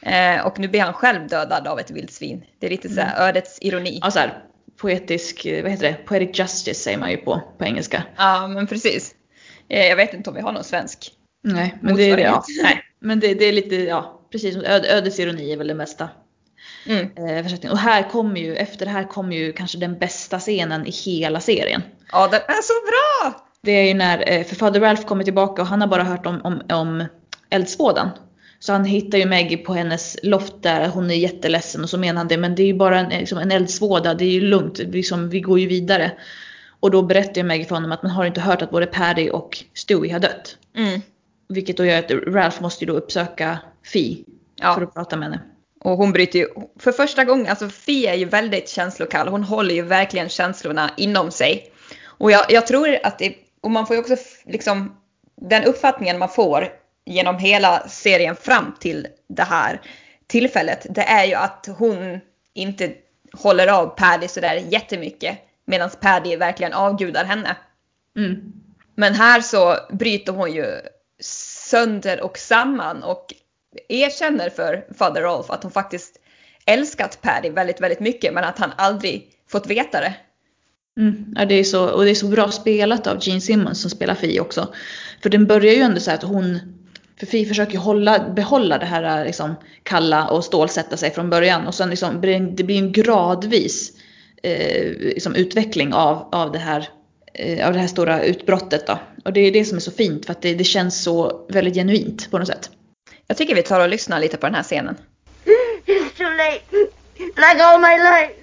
[0.02, 2.44] Eh, och nu blir han själv dödad av ett vildsvin.
[2.58, 3.28] Det är lite så här mm.
[3.28, 3.98] ödets ironi.
[4.02, 4.42] Ja, så här,
[4.80, 8.02] poetisk, vad heter det, poetic justice säger man ju på, på engelska.
[8.16, 9.14] Ja men precis.
[9.68, 11.12] Eh, jag vet inte om vi har någon svensk
[11.42, 12.22] Nej, men det är det.
[12.22, 12.44] Ja.
[12.62, 16.08] Nej, men det, det, är lite, ja precis, ödets ironi är väl det mesta.
[16.86, 17.10] Mm.
[17.16, 20.90] Eh, och här kommer ju, efter det här kommer ju kanske den bästa scenen i
[20.90, 21.82] hela serien.
[22.12, 23.40] Ja den är så bra!
[23.62, 26.26] Det är ju när, eh, för Fader Ralph kommer tillbaka och han har bara hört
[26.26, 27.04] om, om, om
[27.50, 28.10] eldsvådan.
[28.60, 32.18] Så han hittar ju Maggie på hennes loft där, hon är jätteledsen och så menar
[32.18, 34.78] han det, men det är ju bara en, liksom en eldsvåda, det är ju lugnt,
[34.78, 36.12] liksom, vi går ju vidare.
[36.80, 39.30] Och då berättar ju Maggie för honom att man har inte hört att både Paddy
[39.30, 40.56] och Stewie har dött.
[40.76, 41.00] Mm.
[41.48, 44.24] Vilket då gör att Ralph måste ju då uppsöka Fi
[44.56, 44.74] ja.
[44.74, 45.40] för att prata med henne.
[45.80, 49.74] Och hon bryter ju, för första gången, alltså Fi är ju väldigt känslokall, hon håller
[49.74, 51.72] ju verkligen känslorna inom sig.
[52.06, 54.96] Och jag, jag tror att det, och man får ju också liksom,
[55.36, 59.80] den uppfattningen man får genom hela serien fram till det här
[60.26, 62.20] tillfället, det är ju att hon
[62.54, 62.92] inte
[63.32, 65.38] håller av Paddy sådär jättemycket.
[65.64, 67.56] Medan Paddy verkligen avgudar henne.
[68.16, 68.52] Mm.
[68.94, 70.66] Men här så bryter hon ju
[71.70, 73.34] sönder och samman och
[73.88, 76.16] erkänner för Father Rolf att hon faktiskt
[76.66, 80.14] älskat Paddy väldigt, väldigt mycket men att han aldrig fått veta det.
[80.98, 83.90] Mm, ja, det är så, och det är så bra spelat av Gene Simmons som
[83.90, 84.74] spelar Fi också.
[85.22, 86.60] För den börjar ju ändå så att hon
[87.20, 91.74] för Fi försöker hålla, behålla det här liksom, kalla och stålsätta sig från början och
[91.74, 92.20] sen liksom,
[92.56, 93.92] det blir en gradvis
[94.42, 96.88] eh, liksom, utveckling av, av det här
[97.34, 98.98] eh, av det här stora utbrottet då.
[99.24, 101.74] Och det är det som är så fint för att det, det känns så väldigt
[101.74, 102.70] genuint på något sätt.
[103.26, 104.96] Jag tycker vi tar och lyssnar lite på den här scenen.
[105.86, 106.62] It's too late.
[107.18, 108.34] Like all my life.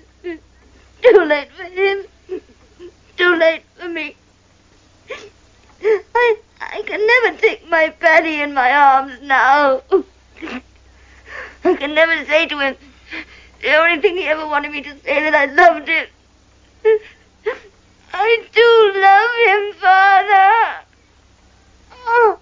[1.02, 2.06] Too late for him.
[3.16, 4.14] Too late for me.
[6.14, 9.82] I I can never take my Patty in my arms now.
[11.64, 12.76] I can never say to him
[13.62, 16.06] the only thing he ever wanted me to say that I loved him.
[18.14, 20.54] I do love him, Father.
[22.08, 22.38] Oh.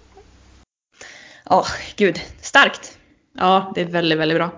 [1.50, 2.98] Åh, gud, starkt.
[3.38, 4.50] Ja, det är väldigt, väldigt bra.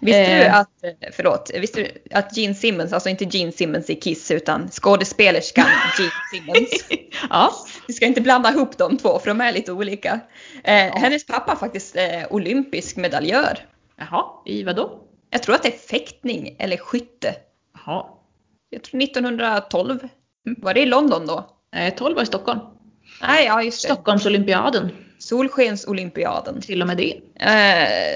[0.00, 0.56] Visste du Eh.
[0.56, 0.70] att,
[1.12, 5.66] förlåt, visste du att Gene Simmons, alltså inte Gene Simmons i Kiss utan skådespelerskan
[5.98, 6.84] Gene Simmons.
[7.30, 7.54] Ja,
[7.88, 10.20] Vi ska inte blanda ihop de två för de är lite olika.
[10.64, 13.58] Eh, hennes pappa är faktiskt eh, olympisk medaljör.
[13.96, 15.00] jaha, i vad då?
[15.30, 17.34] Jag tror att det är fäktning eller skytte.
[17.86, 18.06] Jaha.
[18.70, 20.08] Jag tror 1912.
[20.58, 21.50] Var det i London då?
[21.76, 22.60] Eh, 12 var i Stockholm.
[23.22, 23.88] Nej, ja just det.
[23.88, 26.60] Stockholmsolympiaden, Solskensolympiaden.
[26.60, 27.20] till och med det.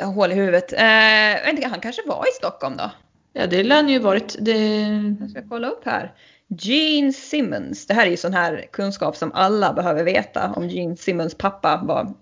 [0.00, 0.72] Eh, hål i huvudet.
[0.72, 2.90] Eh, han kanske var i Stockholm då?
[3.32, 4.88] Ja, det lär ju varit det.
[5.20, 6.12] Jag ska kolla upp här.
[6.60, 7.86] Gene Simmons.
[7.86, 11.82] Det här är ju sån här kunskap som alla behöver veta om Gene Simmons pappa
[11.84, 12.14] var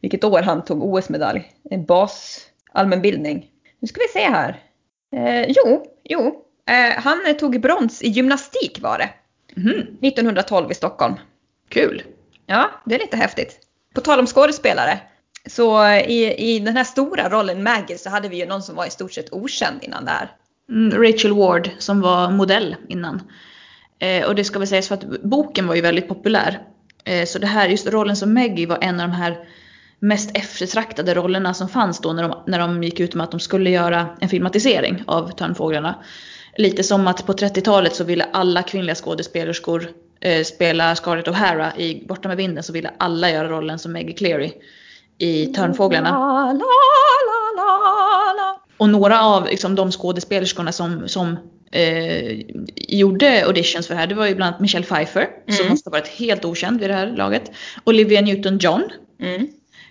[0.00, 1.52] vilket år han tog OS-medalj.
[1.70, 3.50] En bas allmänbildning.
[3.80, 4.60] Nu ska vi se här.
[5.16, 6.44] Eh, jo, jo.
[6.68, 9.10] Eh, han tog brons i gymnastik var det.
[9.60, 11.14] Mhm, 1912 i Stockholm.
[11.68, 12.02] Kul.
[12.46, 13.58] Ja, det är lite häftigt.
[13.94, 15.00] På tal om skådespelare.
[15.46, 18.86] Så i, i den här stora rollen Maggie så hade vi ju någon som var
[18.86, 20.30] i stort sett okänd innan där.
[20.68, 23.22] Mm, Rachel Ward som var modell innan.
[24.02, 26.60] Eh, och det ska väl sägas för att boken var ju väldigt populär.
[27.04, 29.38] Eh, så det här, just rollen som Maggie var en av de här
[29.98, 33.40] mest eftertraktade rollerna som fanns då när de, när de gick ut med att de
[33.40, 35.94] skulle göra en filmatisering av Törnfåglarna.
[36.56, 39.88] Lite som att på 30-talet så ville alla kvinnliga skådespelerskor
[40.20, 44.14] eh, spela Scarlett O'Hara i Borta med vinden så ville alla göra rollen som Maggie
[44.14, 44.52] Cleary
[45.18, 46.10] i Törnfåglarna.
[46.10, 48.60] La, la, la.
[48.76, 51.36] Och några av liksom, de skådespelerskorna som, som
[51.72, 52.40] eh,
[52.76, 55.70] gjorde auditions för det här, det var ju bland annat Michelle Pfeiffer, som Mm.
[55.70, 57.50] måste ha varit helt okänd vid det här laget.
[57.84, 58.82] Olivia Newton-John,
[59.20, 59.46] Mm,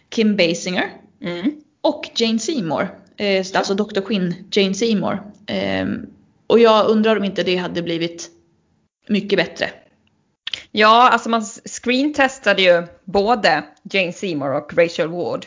[0.10, 0.90] Kim Basinger
[1.22, 1.52] mm.
[1.82, 2.88] och Jane Seymour.
[3.18, 4.02] Eh, alltså Dr.
[4.02, 5.22] Quinn Jane Seymour.
[5.48, 5.86] Eh,
[6.48, 8.30] och jag undrar om inte det hade blivit
[9.08, 9.70] mycket bättre.
[10.72, 15.46] Ja, alltså man screentestade ju både Jane Seymour och Rachel Ward.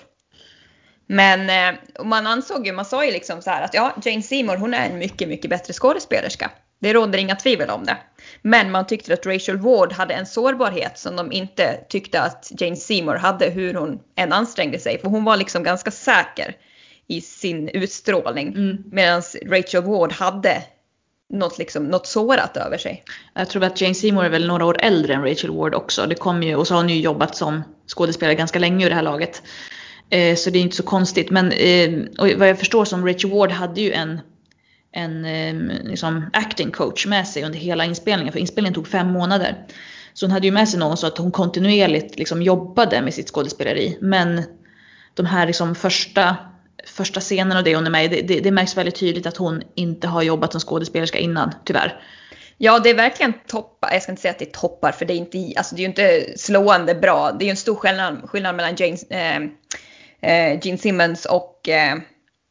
[1.15, 4.57] Men eh, man ansåg ju, man sa ju liksom så här att ja, Jane Seymour
[4.57, 6.51] hon är en mycket, mycket bättre skådespelerska.
[6.79, 7.97] Det råder inga tvivel om det.
[8.43, 12.77] Men man tyckte att Rachel Ward hade en sårbarhet som de inte tyckte att Jane
[12.77, 15.01] Seymour hade hur hon än ansträngde sig.
[15.01, 16.57] För hon var liksom ganska säker
[17.07, 18.49] i sin utstrålning.
[18.49, 18.85] Mm.
[18.93, 20.63] Medan Rachel Ward hade
[21.33, 23.05] något, liksom, något sårat över sig.
[23.35, 26.07] Jag tror att Jane Seymour är väl några år äldre än Rachel Ward också.
[26.07, 28.95] Det kom ju, och så har hon ju jobbat som skådespelare ganska länge i det
[28.95, 29.43] här laget.
[30.11, 31.31] Eh, så det är inte så konstigt.
[31.31, 34.21] Men eh, och vad jag förstår som Rachel Ward hade ju en,
[34.93, 38.33] en eh, liksom acting coach med sig under hela inspelningen.
[38.33, 39.67] För inspelningen tog fem månader.
[40.15, 43.29] Så hon hade ju med sig någon så att hon kontinuerligt liksom jobbade med sitt
[43.29, 43.99] skådespeleri.
[44.01, 44.43] Men
[45.15, 46.37] de här liksom första,
[46.87, 49.37] första scenen och det hon är med i, det, det, det märks väldigt tydligt att
[49.37, 52.01] hon inte har jobbat som skådespelerska innan, tyvärr.
[52.59, 53.93] Ja, det är verkligen toppar.
[53.93, 55.85] Jag ska inte säga att det är toppar för det är inte, alltså det är
[55.85, 57.33] ju inte slående bra.
[57.33, 59.41] Det är ju en stor skillnad, skillnad mellan James, eh,
[60.63, 61.93] Gene Simmons och eh,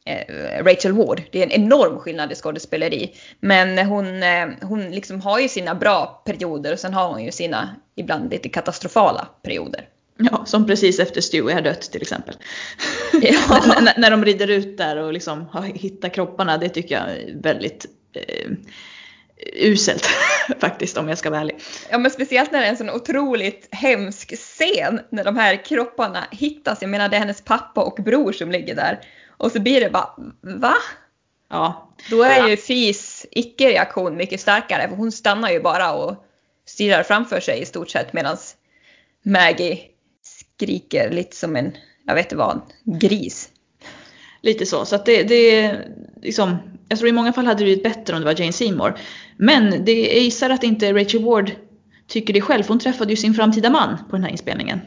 [0.06, 1.22] eh, Rachel Ward.
[1.32, 3.14] Det är en enorm skillnad i skådespeleri.
[3.40, 7.32] Men hon, eh, hon liksom har ju sina bra perioder och sen har hon ju
[7.32, 9.88] sina ibland lite katastrofala perioder.
[10.18, 12.34] Ja, som precis efter Stewie har dött till exempel.
[13.22, 13.62] Ja.
[13.78, 17.42] N- när de rider ut där och liksom har hittat kropparna, det tycker jag är
[17.42, 18.50] väldigt eh,
[19.52, 20.06] uselt
[20.60, 21.56] faktiskt om jag ska vara ärlig.
[21.90, 26.24] Ja men speciellt när det är en sån otroligt hemsk scen när de här kropparna
[26.30, 26.78] hittas.
[26.80, 29.00] Jag menar det är hennes pappa och bror som ligger där.
[29.36, 30.74] Och så blir det bara, va?
[31.50, 36.24] Ja, Då är ju Fis icke-reaktion mycket starkare för hon stannar ju bara och
[36.66, 38.36] stirrar framför sig i stort sett medan
[39.24, 39.80] Maggie
[40.22, 41.76] skriker lite som en,
[42.06, 43.48] jag vet inte vad, gris.
[44.40, 44.84] lite så.
[44.84, 45.76] Så att det, det
[46.22, 46.56] liksom,
[46.88, 48.98] jag tror i många fall hade det blivit bättre om det var Jane Seymour.
[49.36, 51.50] Men det, jag gissar att inte Rachel Ward
[52.06, 54.80] tycker det själv, för hon träffade ju sin framtida man på den här inspelningen.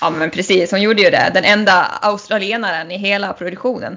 [0.00, 1.30] Ja men precis, hon gjorde ju det.
[1.34, 3.96] Den enda australienaren i hela produktionen.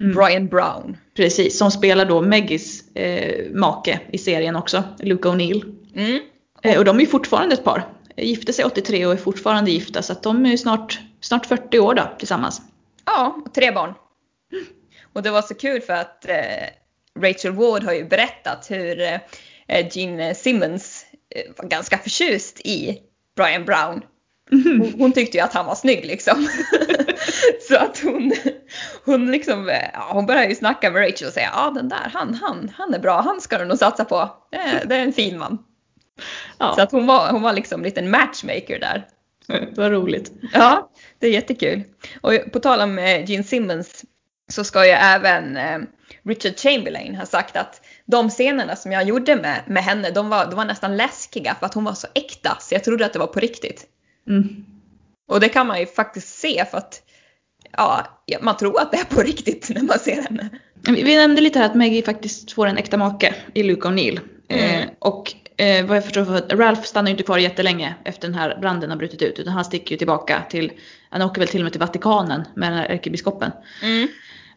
[0.00, 0.14] Mm.
[0.14, 0.96] Brian Brown.
[1.16, 5.74] Precis, som spelar då Maggies eh, make i serien också, Luke O'Neill.
[5.94, 6.20] Mm.
[6.62, 7.84] Eh, och de är ju fortfarande ett par.
[8.16, 11.78] Gifte sig 83 och är fortfarande gifta så att de är ju snart, snart 40
[11.78, 12.62] år då tillsammans.
[13.04, 13.94] Ja, och tre barn.
[15.12, 16.34] Och det var så kul för att eh,
[17.22, 19.00] Rachel Ward har ju berättat hur
[19.68, 22.98] eh, Gene Simmons eh, var ganska förtjust i
[23.36, 24.02] Brian Brown.
[24.50, 26.48] Hon, hon tyckte ju att han var snygg liksom.
[27.68, 28.32] så att hon,
[29.04, 32.10] hon liksom, eh, ja, hon började ju snacka med Rachel och säga ja den där,
[32.12, 34.30] han, han, han är bra, han ska du nog satsa på.
[34.50, 35.58] Det är, det är en fin man.
[36.58, 39.06] Ja, Så att hon var, hon var liksom en liten matchmaker där.
[39.76, 40.32] vad roligt.
[40.52, 41.82] Ja, det är jättekul.
[42.20, 44.04] Och på tal om Gene Simmons
[44.48, 45.58] så ska ju även
[46.22, 50.46] Richard Chamberlain ha sagt att de scenerna som jag gjorde med, med henne, de var,
[50.46, 53.18] de var nästan läskiga för att hon var så äkta så jag trodde att det
[53.18, 53.86] var på riktigt.
[54.28, 54.64] Mm.
[55.28, 57.02] Och det kan man ju faktiskt se för att
[57.76, 58.06] ja,
[58.40, 60.48] man tror att det är på riktigt när man ser henne.
[60.86, 64.20] Vi nämnde lite här att Maggie faktiskt får en äkta make i Luke O'Neill.
[64.48, 64.80] Mm.
[64.80, 68.34] Eh, och eh, vad jag förstår, för Ralph stannar ju inte kvar jättelänge efter den
[68.34, 69.38] här branden har brutit ut.
[69.38, 70.72] Utan han sticker ju tillbaka till,
[71.10, 73.50] han åker väl till och med till Vatikanen med den här ärkebiskopen.
[73.82, 74.08] Mm.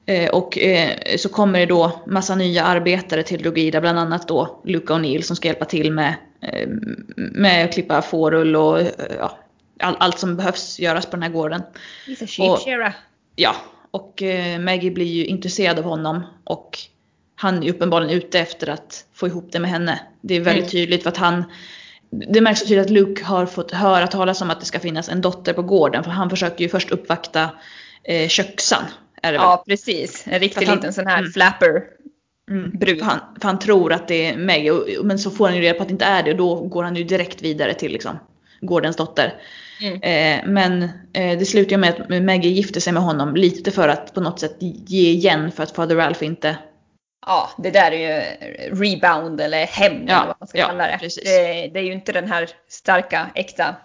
[0.05, 4.61] Eh, och eh, så kommer det då massa nya arbetare till Drogida, bland annat då
[4.65, 6.67] Luke O'Neill som ska hjälpa till med, eh,
[7.15, 8.81] med att klippa fårull och
[9.19, 9.37] ja,
[9.79, 11.61] all, allt som behövs göras på den här gården.
[12.07, 12.95] He's a sheep shearer.
[13.35, 13.55] Ja,
[13.91, 14.23] och
[14.59, 16.79] Maggie blir ju intresserad av honom och
[17.35, 19.99] han är uppenbarligen ute efter att få ihop det med henne.
[20.21, 20.71] Det är väldigt Mm.
[20.71, 21.43] tydligt för att han
[22.09, 25.09] det märks så tydligt att Luke har fått höra talas om att det ska finnas
[25.09, 27.49] en dotter på gården för han försöker ju först uppvakta
[28.03, 28.83] eh, köksan.
[29.23, 29.45] Är det väl?
[29.45, 30.27] Ja, precis.
[30.27, 31.31] En riktig han- liten sån här mm.
[31.31, 31.83] flapper.
[32.49, 32.71] Mm.
[32.71, 32.99] brud.
[32.99, 35.73] För han, för han tror att det är och- men så får han ju reda
[35.77, 38.19] på att det inte är det och då går han ju direkt vidare till liksom,
[38.61, 39.33] gårdens dotter.
[39.81, 40.01] Mm.
[40.01, 40.83] Eh, men
[41.13, 44.21] eh, det slutar ju med att Maggie gifter sig med honom lite för att på
[44.21, 46.57] något sätt ge igen för att Father Ralph inte...
[47.25, 48.21] Ja, det där är ju
[48.75, 50.97] rebound eller hämnd Ja, eller vad man ska ja, kalla det.
[51.01, 51.23] precis.
[51.23, 51.67] det.
[51.73, 53.75] Det är ju inte den här starka, äkta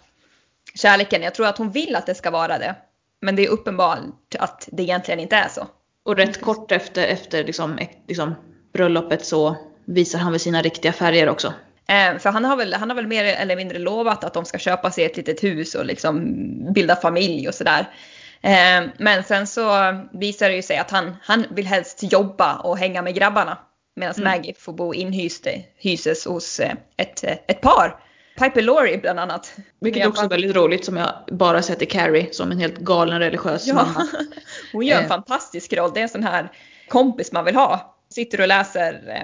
[0.74, 1.22] kärleken.
[1.22, 2.74] Jag tror att hon vill att det ska vara det.
[3.20, 5.66] Men det är uppenbart att det egentligen inte är så.
[6.04, 7.78] Och rätt kort efter, efter liksom,
[8.09, 8.35] liksom,
[8.72, 11.52] bröllopet så visar han väl sina riktiga färger också.
[11.88, 14.59] Eh, för han har, väl, han har väl mer eller mindre lovat att de ska
[14.59, 16.35] köpa sig ett litet hus och liksom
[16.72, 17.90] bilda familj och sådär.
[18.40, 19.70] Eh, men sen så
[20.12, 23.59] visar det ju sig att han, han vill helst jobba och hänga med grabbarna.
[23.96, 24.31] Medan Mm.
[24.31, 28.00] Maggie får bo inhyst hyses hos eh, ett, ett par.
[28.38, 29.53] Piper Laurie bland annat.
[29.81, 32.79] Vilket Jag också är väldigt roligt som jag bara sett i Carrie som en helt
[32.79, 34.07] galen religiös Ja, mamma.
[34.72, 35.09] hon gör en Eh.
[35.09, 35.90] fantastisk roll.
[35.94, 36.53] Det är en sån här
[36.88, 37.96] kompis man vill ha.
[38.11, 39.22] Sitter och läser eh,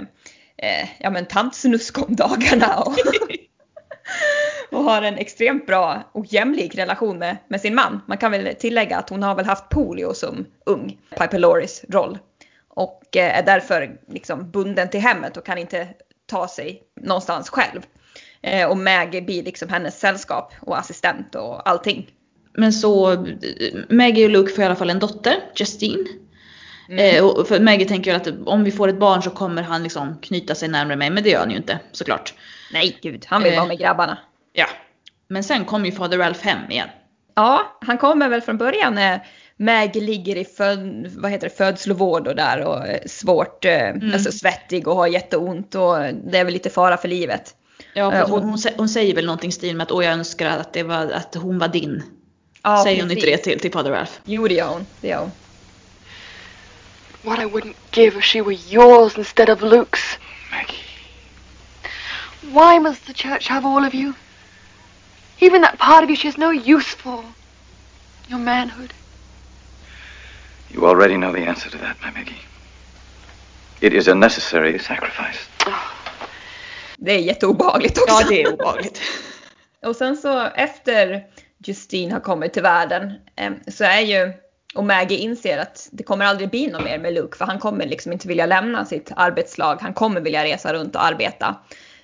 [0.80, 2.78] eh, ja, men tantsnusk om dagarna.
[2.78, 2.94] Och,
[4.70, 8.00] och har en extremt bra och jämlik relation med, med sin man.
[8.08, 12.18] Man kan väl tillägga att hon har väl haft polio som ung, Piper Lauries roll.
[12.68, 15.88] Och eh, är därför liksom bunden till hemmet och kan inte
[16.26, 17.80] ta sig någonstans själv.
[18.46, 22.06] Eh, och Maggie blir liksom hennes sällskap och assistent och allting.
[22.52, 23.18] Men så, eh,
[23.88, 26.04] Maggie och Luke får i alla fall en dotter, Justine.
[26.88, 27.16] Mm.
[27.24, 30.18] Eh, för Maggie tänker väl att om vi får ett barn så kommer han liksom
[30.22, 32.34] knyta sig närmare mig, men det gör han ju inte såklart.
[32.72, 33.58] Nej gud, han vill Eh.
[33.58, 34.18] vara med grabbarna.
[34.52, 34.66] Ja.
[35.28, 36.88] Men sen kommer ju Fader Ralph hem igen.
[37.34, 39.26] Ja, han kommer väl från början när
[39.56, 44.32] Maggie ligger i föd, vad heter det, födslovård och där och är svårt, eh, alltså
[44.32, 45.96] svettig och har jätteont och
[46.32, 47.54] det är väl lite fara för livet.
[47.96, 50.72] Ja, hon, hon, hon säger väl någonting i stil med att åh jag önskar att,
[50.72, 52.02] det var, att hon var din.
[52.62, 54.12] Ja, säger hon inte det till, till Fader Ralph?
[54.24, 54.86] Jo, det gör hon.
[55.00, 55.32] Det gör hon.
[57.22, 60.18] What I wouldn't give if she were yours instead of Luke's.
[60.50, 60.84] Maggie.
[62.42, 64.12] Why must the church have all of you?
[65.38, 67.24] Even that part of you she has no use for.
[68.28, 68.92] Your manhood.
[70.70, 72.42] You already know the answer to that, my Maggie.
[73.80, 75.38] It is a necessary sacrifice.
[77.04, 78.14] Det är jätteobehagligt också.
[78.20, 79.00] Ja, det är obehagligt.
[79.86, 81.26] Och sen så efter
[81.58, 83.12] Justine har kommit till världen
[83.68, 84.32] så är ju,
[84.74, 87.86] och Maggie inser att det kommer aldrig bli något mer med Luke för han kommer
[87.86, 89.78] liksom inte vilja lämna sitt arbetslag.
[89.80, 91.56] Han kommer vilja resa runt och arbeta.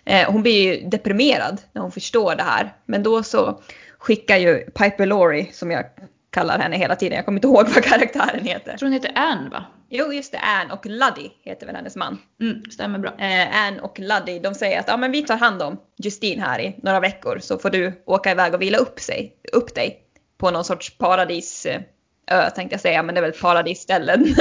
[0.04, 2.74] Eh, hon blir ju deprimerad när hon förstår det här.
[2.86, 3.62] Men då så
[3.98, 5.84] skickar ju Piper Laurie, som jag
[6.30, 8.70] kallar henne hela tiden, jag kommer inte ihåg vad karaktären heter.
[8.70, 9.64] Jag tror hon heter Anne va?
[9.88, 12.18] Jo just det, Anne och Luddy heter väl hennes man.
[12.40, 13.10] Mm, stämmer bra.
[13.18, 16.60] Eh, Anne och Luddy, de säger att ja, men vi tar hand om Justine här
[16.60, 20.02] i några veckor så får du åka iväg och vila upp, sig, upp dig
[20.38, 21.80] på någon sorts paradis eh,
[22.30, 24.26] ö tänkte jag säga, men det är väl paradisställen.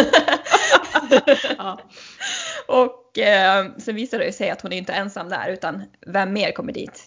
[1.57, 1.79] Ja.
[2.67, 6.51] och eh, sen visar det sig att hon är inte ensam där utan vem mer
[6.51, 7.03] kommer dit?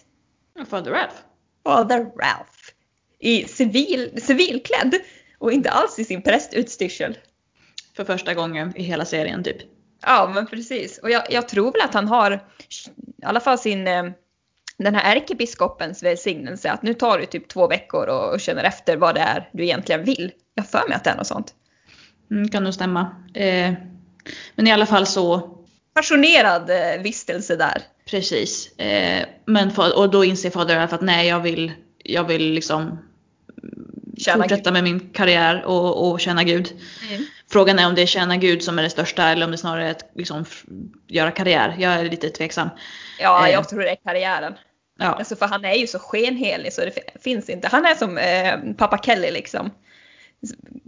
[0.69, 1.15] Fader Ralph.
[1.63, 2.72] Father Ralph.
[3.23, 4.95] I civil, civilklädd
[5.37, 7.17] och inte alls i sin prästutstyrsel.
[7.95, 9.57] För första gången i hela serien typ.
[10.01, 10.97] Ja, men precis.
[10.97, 12.31] Och jag, jag tror väl att han har
[13.21, 14.03] i alla fall sin, eh,
[14.77, 18.97] den här ärkebiskopens välsignelse att nu tar du typ två veckor och, och känner efter
[18.97, 20.31] vad det är du egentligen vill.
[20.55, 21.53] Jag för mig att det är något sånt.
[22.31, 23.01] Mm, kan nog stämma.
[23.33, 23.73] Eh,
[24.55, 25.57] men i alla fall så
[25.93, 27.81] passionerad eh, vistelse där.
[28.05, 28.77] Precis.
[28.77, 31.71] Eh, men och då inser fader Ralph att nej jag vill,
[32.03, 32.99] jag vill liksom
[34.23, 36.71] Tjäna fortsätta med min karriär och, och tjäna Gud.
[37.09, 37.23] Mm.
[37.51, 39.87] Frågan är om det är tjäna Gud som är det största eller om det snarare
[39.87, 40.45] är att liksom,
[41.07, 41.75] göra karriär.
[41.79, 42.69] Jag är lite tveksam.
[43.19, 43.53] Ja, Eh.
[43.53, 44.53] jag tror det är karriären.
[44.99, 47.67] Ja, Alltså för han är ju så skenhelig så det fi- finns inte.
[47.71, 49.71] Han är som eh, pappa Kelly liksom.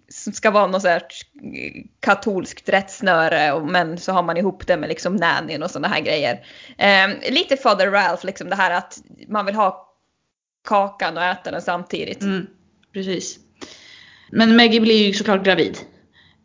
[0.10, 4.78] Som ska vara något så här eh, katolskt rättsnöre men så har man ihop det
[4.78, 6.46] med liksom nannyn och sådana här grejer.
[6.78, 9.92] Eh, lite Father Ralph liksom det här att man vill ha
[10.68, 12.22] kakan och äta den samtidigt.
[12.22, 12.48] mm,
[12.96, 13.40] precis.
[14.32, 15.78] Men Maggie blir ju såklart gravid.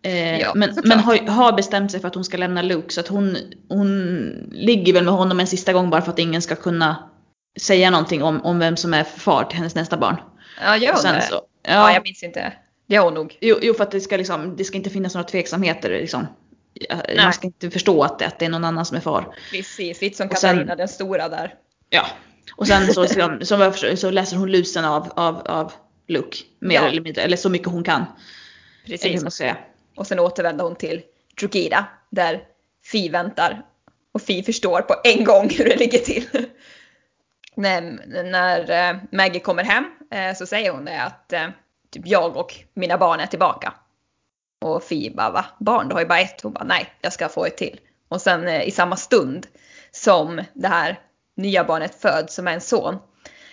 [0.03, 3.01] Eh, Ja, men men har, har bestämt sig för att hon ska lämna Luke så
[3.01, 3.37] att hon,
[3.69, 4.09] hon
[4.53, 7.11] ligger väl med honom en sista gång bara för att ingen ska kunna
[7.61, 10.17] säga någonting om, om vem som är far till hennes nästa barn.
[10.63, 11.23] Ja, gör hon det?
[11.23, 12.53] så, Ja, ja, jag minns inte.
[12.87, 13.39] Det har hon nog.
[13.41, 15.91] jo, jo, för att det ska, liksom, det ska inte finnas några tveksamheter.
[15.91, 16.27] Liksom.
[16.91, 17.17] Nej.
[17.25, 19.35] Man ska inte förstå att det, att det är någon annan som är far.
[19.51, 21.55] Precis, lite som Och sen- Katarina den stora där.
[21.91, 22.07] Ja.
[22.57, 25.73] Och sen så, förstår, så läser hon lusen av, av, av
[26.11, 26.39] Luke.
[26.59, 26.89] Mer Ja.
[26.89, 28.05] eller mindre, eller så mycket hon kan.
[28.87, 29.23] Precis.
[29.23, 29.65] man säger.
[29.97, 31.03] Och sen återvänder hon till
[31.41, 32.43] Drogida där
[32.85, 33.63] Fi väntar.
[34.13, 36.27] Och Fi förstår på en gång hur det ligger till.
[37.55, 37.83] när
[38.23, 41.49] när eh, Maggie kommer hem eh, så säger hon det att eh,
[41.91, 43.75] typ jag och mina barn är tillbaka.
[44.65, 45.45] Och Fi bara va?
[45.59, 45.89] Barn?
[45.89, 46.41] Du har ju bara ett.
[46.41, 47.81] Hon bara nej, jag ska få ett till.
[48.09, 49.47] Och sen i samma stund
[49.91, 50.99] som det här
[51.37, 52.99] nya barnet föds som är en son.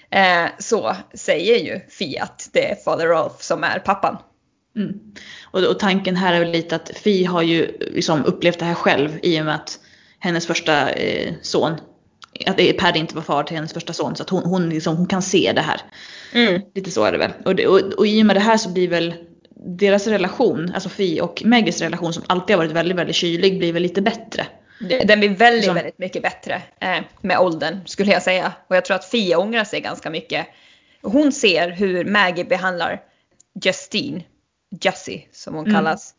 [0.10, 4.18] Eh, så säger ju Fi att det är Father Rolf som är pappan.
[4.76, 5.00] Mm.
[5.44, 8.74] Och, och tanken här är väl lite att Fi har ju liksom upplevt det här
[8.74, 9.80] själv i och med att
[10.20, 11.74] hennes första eh, son,
[12.46, 15.08] att Paddy inte var far till hennes första son så att hon, hon, liksom, hon
[15.08, 15.82] kan se det här.
[16.76, 17.32] Lite så är det väl.
[17.46, 19.14] Och, det, och, och i och med det här så blir väl
[19.66, 23.74] deras relation, alltså Fi och Meggies relation som alltid har varit väldigt, väldigt kylig blir
[23.74, 24.48] väl lite bättre.
[24.80, 28.54] Den blir väldigt, Som- väldigt mycket bättre eh, med åldern skulle jag säga.
[28.68, 30.48] Och jag tror att Fia ångrar sig ganska mycket.
[31.02, 33.02] Hon ser hur Maggie behandlar
[33.64, 34.24] Justine,
[34.82, 35.76] Jussie som hon Mm.
[35.76, 36.14] kallas.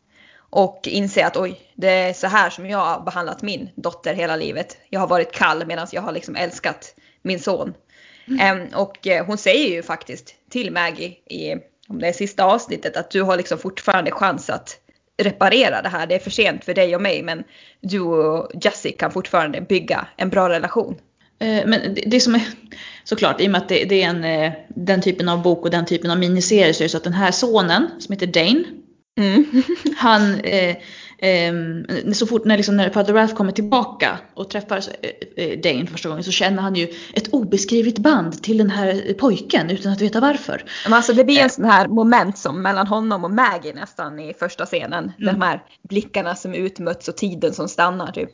[0.51, 4.35] Och inser att oj, det är så här som jag har behandlat min dotter hela
[4.35, 4.77] livet.
[4.89, 7.73] Jag har varit kall medan jag har liksom älskat min son.
[8.75, 11.53] Och eh, hon säger ju faktiskt till Maggie i
[11.87, 14.77] om det är sista avsnittet att du har liksom fortfarande chans att
[15.19, 16.07] reparera det här.
[16.07, 17.43] Det är för sent för dig och mig men
[17.81, 20.95] du och Jussie kan fortfarande bygga en bra relation.
[21.41, 22.41] Eh, Men det, det som är
[23.03, 25.71] såklart, i och med att det, det är en, eh, den typen av bok och
[25.71, 28.63] den typen av miniserie så är det så att den här sonen som heter Dane,
[29.19, 29.63] Mm.
[29.97, 30.75] han, eh,
[31.21, 35.85] ehm, så fort när, liksom, när Father Ralph kommer tillbaka och träffar eh, eh, Dane
[35.85, 39.91] för första gången så känner han ju ett obeskrivligt band till den här pojken utan
[39.91, 40.63] att veta varför.
[40.83, 44.33] Men alltså det blir en sån här moment som mellan honom och Maggie nästan i
[44.33, 45.11] första scenen.
[45.17, 48.29] De här blickarna som utmöts och tiden som stannar typ.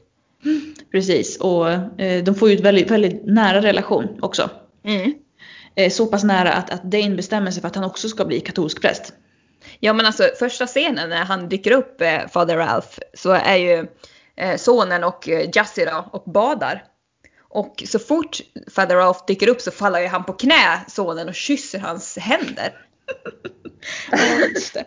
[0.91, 1.71] Precis, och
[2.01, 4.49] eh, de får ju ett väldigt, väldigt nära relation också.
[4.83, 5.13] Mm.
[5.75, 8.39] Eh, så pass nära att, att Dane bestämmer sig för att han också ska bli
[8.39, 9.13] katolsk präst.
[9.85, 13.87] Ja men alltså första scenen när han dyker upp, eh, Father Ralph, så är ju
[14.37, 16.83] eh, sonen och eh, Jussie då och badar.
[17.39, 18.37] Och så fort
[18.71, 22.73] Father Ralph dyker upp så faller ju han på knä, sonen, och kysser hans händer.
[24.11, 24.17] Ja,
[24.53, 24.85] just det.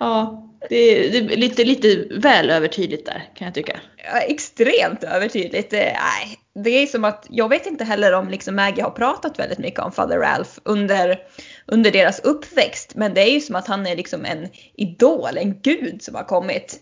[0.00, 3.80] Ja, det är, det är lite, lite väl övertydligt där kan jag tycka.
[3.96, 5.72] Ja, extremt övertydligt.
[5.72, 9.38] Eh, Nej, det är som att jag vet inte heller om liksom Maggie har pratat
[9.38, 11.18] väldigt mycket om Father Ralph under,
[11.66, 12.94] under deras uppväxt.
[12.94, 16.24] Men det är ju som att han är liksom en idol, en gud som har
[16.24, 16.76] kommit.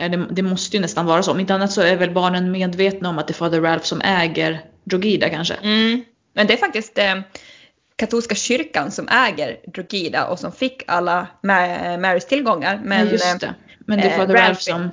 [0.00, 1.30] Ja, det, det måste ju nästan vara så.
[1.30, 4.00] Om inte annat så är väl barnen medvetna om att det är Father Ralph som
[4.00, 5.54] äger Drogida kanske.
[6.34, 7.14] Men det är faktiskt eh,
[7.96, 12.80] katolska kyrkan som äger Drogida och som fick alla Ma- Marys tillgångar.
[12.84, 13.54] Men ja, just det.
[13.86, 14.90] Men det är eh, Father Ralph- Ralph som...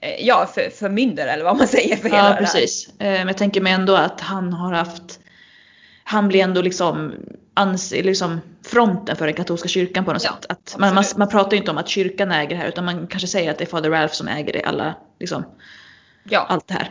[0.00, 2.40] eh, ja, för, förmyndare eller vad man säger för hela Ja, det här.
[2.40, 2.88] precis.
[2.88, 5.20] Eh, Men jag tänker mig ändå att han har haft...
[6.12, 7.14] Han blir ändå liksom,
[7.54, 10.46] ans, liksom fronten för den katolska kyrkan på något Ja, sätt.
[10.48, 13.06] Att man, man, man pratar ju inte om att kyrkan äger det här utan man
[13.06, 15.44] kanske säger att det är Father Ralph som äger det, alla, liksom,
[16.24, 16.46] Ja.
[16.48, 16.90] allt det här.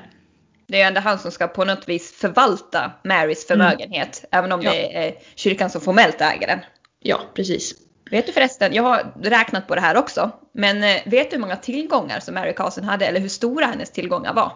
[0.68, 4.26] Det är ändå han som ska på något vis förvalta Marys förmögenhet.
[4.32, 4.74] Även om Mm.
[4.74, 4.80] Ja.
[4.82, 6.60] det är kyrkan som formellt äger den.
[7.00, 7.74] Ja, precis.
[8.12, 10.32] Vet du förresten, jag har räknat på det här också.
[10.54, 13.06] Men eh, vet du hur många tillgångar som Mary Carlson hade?
[13.06, 14.52] Eller hur stora hennes tillgångar var?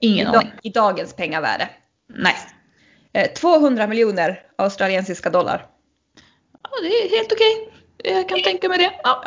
[0.00, 0.52] Ingen I, aning.
[0.62, 1.68] I dagens pengavärde.
[2.16, 2.34] Nej.
[3.18, 5.66] Eh, 200 miljoner australiensiska dollar.
[6.62, 7.68] Ja, det är helt okej.
[8.04, 8.92] Jag kan tänka mig det.
[9.02, 9.24] Ja.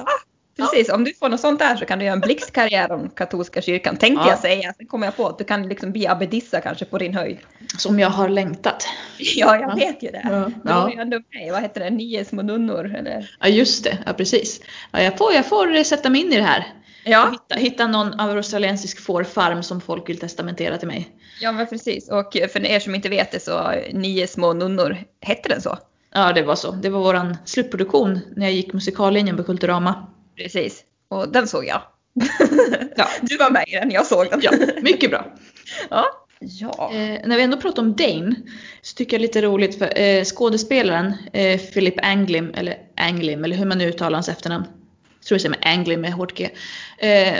[0.57, 3.61] Precis, om du får något sånt där så kan du göra en blixtkarriär om katolska
[3.61, 3.97] kyrkan.
[3.97, 4.29] Tänkte Ja.
[4.29, 4.73] jag säga.
[4.77, 7.37] Sen kom jag på att du kan liksom bli abbedissa kanske på din höjd.
[7.77, 8.87] Som jag har längtat.
[9.17, 10.21] Ja, jag vet ju det.
[10.23, 10.51] Ja.
[10.63, 13.35] Du var ju ändå med vad heter det, nio små nunnor eller?
[13.39, 14.61] Ja just det, ja precis.
[14.91, 16.67] Ja, jag, får, jag får sätta mig in i det här.
[17.03, 17.29] Ja.
[17.31, 21.09] Hitta, hitta någon australiensisk fårfarm som folk vill testamentera till mig.
[21.41, 22.09] Ja men precis.
[22.09, 25.77] Och för er som inte vet det så Nio små nunnor, hette den så?
[26.13, 26.71] Ja, det var så.
[26.71, 30.07] Det var våran slutproduktion när jag gick musikallinjen på Kulturama.
[30.37, 30.83] Precis.
[31.07, 31.81] Och den såg jag.
[32.95, 33.07] Ja.
[33.21, 34.39] Du var med i den, jag såg den.
[34.43, 35.25] Ja, mycket bra.
[35.89, 36.05] ja.
[36.39, 36.91] Ja.
[36.93, 38.35] Eh, när vi ändå pratar om Dane
[38.81, 43.43] så tycker jag det är lite roligt för eh, skådespelaren eh, Philip Anglim, eller Anglim,
[43.43, 44.65] eller hur man nu uttalar hans efternamn.
[45.19, 46.49] Jag tror det säger med Anglim med hårt G.
[46.97, 47.33] Eh,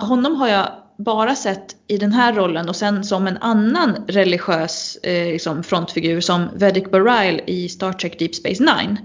[0.00, 4.96] honom har jag bara sett i den här rollen och sen som en annan religiös
[5.02, 8.98] eh, liksom frontfigur som Vedic Bareil i Star Trek Deep Space Nine.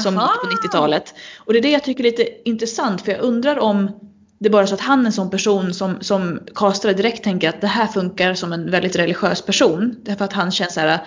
[0.00, 0.30] Som Jaha.
[0.32, 1.14] gick på 90-talet.
[1.38, 3.90] Och det är det jag tycker är lite intressant för jag undrar om
[4.38, 7.48] det är bara så att han är en sån person som, som castare direkt tänker
[7.48, 9.96] att det här funkar som en väldigt religiös person.
[10.02, 10.98] Därför att han känns så här,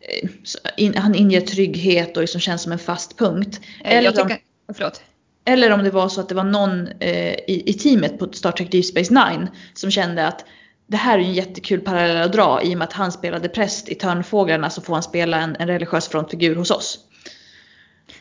[0.00, 0.30] eh,
[0.76, 3.60] in, han inger trygghet och liksom känns som en fast punkt.
[3.84, 4.42] Eh, Eller, jag om, tycker,
[4.74, 5.02] förlåt.
[5.44, 8.52] Eller om det var så att det var någon eh, i, i teamet på Star
[8.52, 10.44] Trek Deep Space Nine som kände att
[10.86, 13.88] det här är en jättekul parallell att dra i och med att han spelade präst
[13.88, 16.98] i Törnfåglarna så får han spela en, en religiös frontfigur hos oss.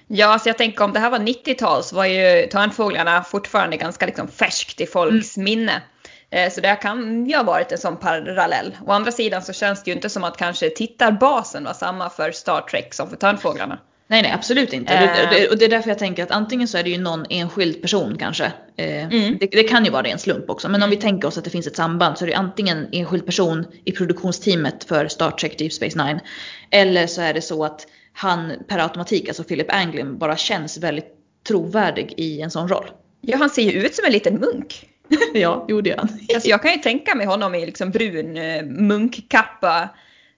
[0.08, 4.06] Ja, så jag tänker om det här var 90-tal så var ju Törnfåglarna fortfarande ganska
[4.06, 5.82] liksom färskt i folks minne.
[6.30, 8.78] Eh, Så det kan ju ha varit en sån parallell.
[8.86, 12.32] Å andra sidan så känns det ju inte som att kanske tittarbasen var samma för
[12.32, 13.80] Star Trek som för Törnfåglarna.
[14.12, 14.94] Nej, nej absolut inte.
[14.94, 15.24] Eh.
[15.28, 17.26] Och det- Och det är därför jag tänker att antingen så är det ju någon
[17.30, 18.46] enskild person kanske.
[18.78, 19.38] Eh, Mm.
[19.40, 20.70] det, det kan ju vara en slump också.
[20.70, 22.88] Men om vi tänker oss att det finns ett samband så är det antingen en
[22.92, 26.20] enskild person i produktionsteamet för Star Trek Deep Space Nine.
[26.72, 31.08] Eller så är det så att han per automatik, alltså Philip Anglim, bara känns väldigt
[31.48, 32.92] trovärdig i en sån roll.
[33.22, 34.86] Ja, han ser ju ut som en liten munk.
[35.34, 36.10] ja, gjorde han.
[36.34, 39.90] Alltså jag kan ju tänka mig honom i liksom brun eh, munkkappa,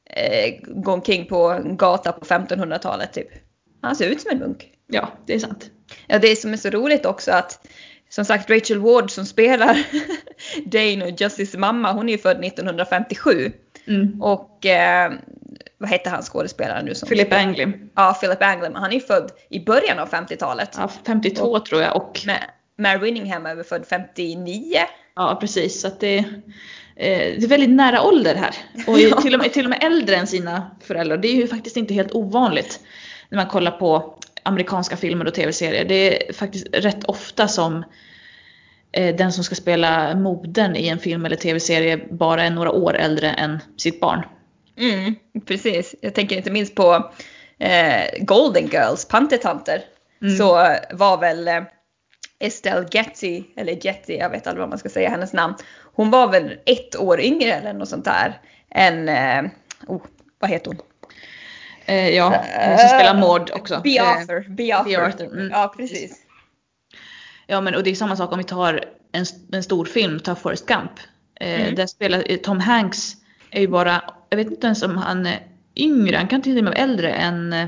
[0.09, 3.27] eh, gå omkring på en gata på 1500-talet typ.
[3.81, 4.71] Han ser ut som en munk.
[4.87, 5.69] Ja, det är sant.
[6.07, 7.67] Ja, det som är så roligt också att
[8.09, 9.83] som sagt Rachel Ward som spelar
[10.65, 13.51] Dane och Justice mamma, hon är ju född 1957.
[13.87, 14.21] Mm.
[14.21, 15.11] Och eh,
[15.77, 16.95] vad hette han skådespelaren nu?
[16.95, 17.89] Som Philip Anglim.
[17.95, 18.75] Ja, Philip Anglim.
[18.75, 20.69] Han är ju född i början av 50-talet.
[20.77, 22.19] Ja, 52 tror jag och
[22.77, 24.77] Mary Winningham är född 59.
[25.15, 25.81] Ja, precis.
[25.81, 26.25] Så det, eh,
[26.95, 28.55] det är väldigt nära ålder här.
[28.87, 31.17] Och till, och med, till och med äldre än sina föräldrar.
[31.17, 32.79] Det är ju faktiskt inte helt ovanligt
[33.31, 35.85] när man kollar på amerikanska filmer och tv-serier.
[35.85, 37.83] Det är faktiskt rätt ofta som
[38.91, 42.97] eh, den som ska spela modern i en film eller tv-serie bara är några år
[42.97, 44.25] äldre än sitt barn.
[44.77, 45.15] Mm,
[45.45, 45.95] precis.
[46.01, 47.11] Jag tänker inte minst på
[47.59, 49.81] eh, Golden Girls, pantertanter.
[50.21, 50.37] Mm.
[50.37, 50.53] Så
[50.91, 51.61] var väl eh,
[52.39, 55.55] Estelle Getty, eller Getty, jag vet aldrig vad man ska säga hennes namn.
[55.93, 59.51] Hon var väl ett år yngre eller något sånt där än, eh,
[59.87, 60.01] oh,
[60.39, 60.81] vad heter hon?
[61.91, 63.81] Eh, ja, hon som spelar Maud också.
[63.83, 63.97] B.
[63.97, 64.45] Eh, Arthur.
[64.49, 64.71] B.
[64.73, 64.89] Arthur.
[64.89, 64.95] B.
[64.97, 65.49] Arthur, mm.
[65.51, 66.15] Ja, precis.
[67.47, 70.35] Ja men och det är samma sak om vi tar en, en stor film, ta
[70.35, 70.91] Forrest Gump.
[71.39, 71.75] Eh, Mm.
[71.75, 73.13] Där spelar eh, Tom Hanks,
[73.51, 75.39] är ju bara, jag vet inte ens om han är
[75.75, 77.67] yngre, han kan till och med vara äldre än eh,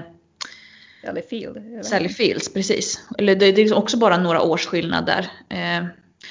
[1.05, 1.57] Sally Field.
[1.57, 1.84] eller?
[1.84, 2.99] Sally Fields, precis.
[3.17, 5.28] Eller det, det är liksom också bara några års skillnad där.
[5.49, 5.86] Eh,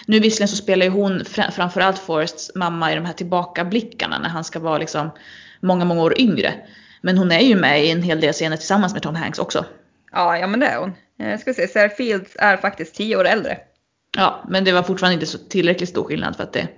[0.06, 4.28] nu visserligen så spelar ju hon fra, framförallt Forrests mamma i de här tillbakablickarna när
[4.28, 5.10] han ska vara liksom
[5.60, 6.54] många, många år yngre.
[7.02, 9.64] Men hon är ju med i en hel del scener tillsammans med Tom Hanks också.
[10.12, 10.92] Ja, ja men det är hon.
[11.18, 13.58] Eh, ska se, Sally Fields är faktiskt tio år äldre.
[14.16, 16.68] Ja, men det var fortfarande inte så tillräckligt stor skillnad för att det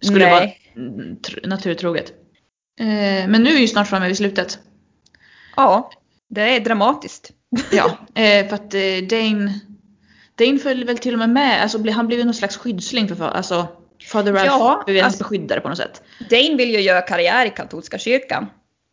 [0.00, 0.32] skulle Nej.
[0.74, 0.82] vara
[1.14, 2.10] tr- naturtroget.
[2.80, 4.58] Eh, men nu är vi ju snart framme vid slutet.
[5.56, 5.90] Ja,
[6.28, 7.30] det är dramatiskt.
[7.72, 7.86] Ja,
[8.22, 8.70] eh, för att
[9.10, 9.60] Dane,
[10.38, 13.28] Dane följde väl till och med med, alltså han blev ju någon slags skyddsling för,
[13.28, 13.68] alltså
[14.12, 16.02] Father Ralph Ja, blev ju hans alltså- beskyddare på något sätt.
[16.30, 18.46] Dane vill ju göra karriär i katolska kyrkan.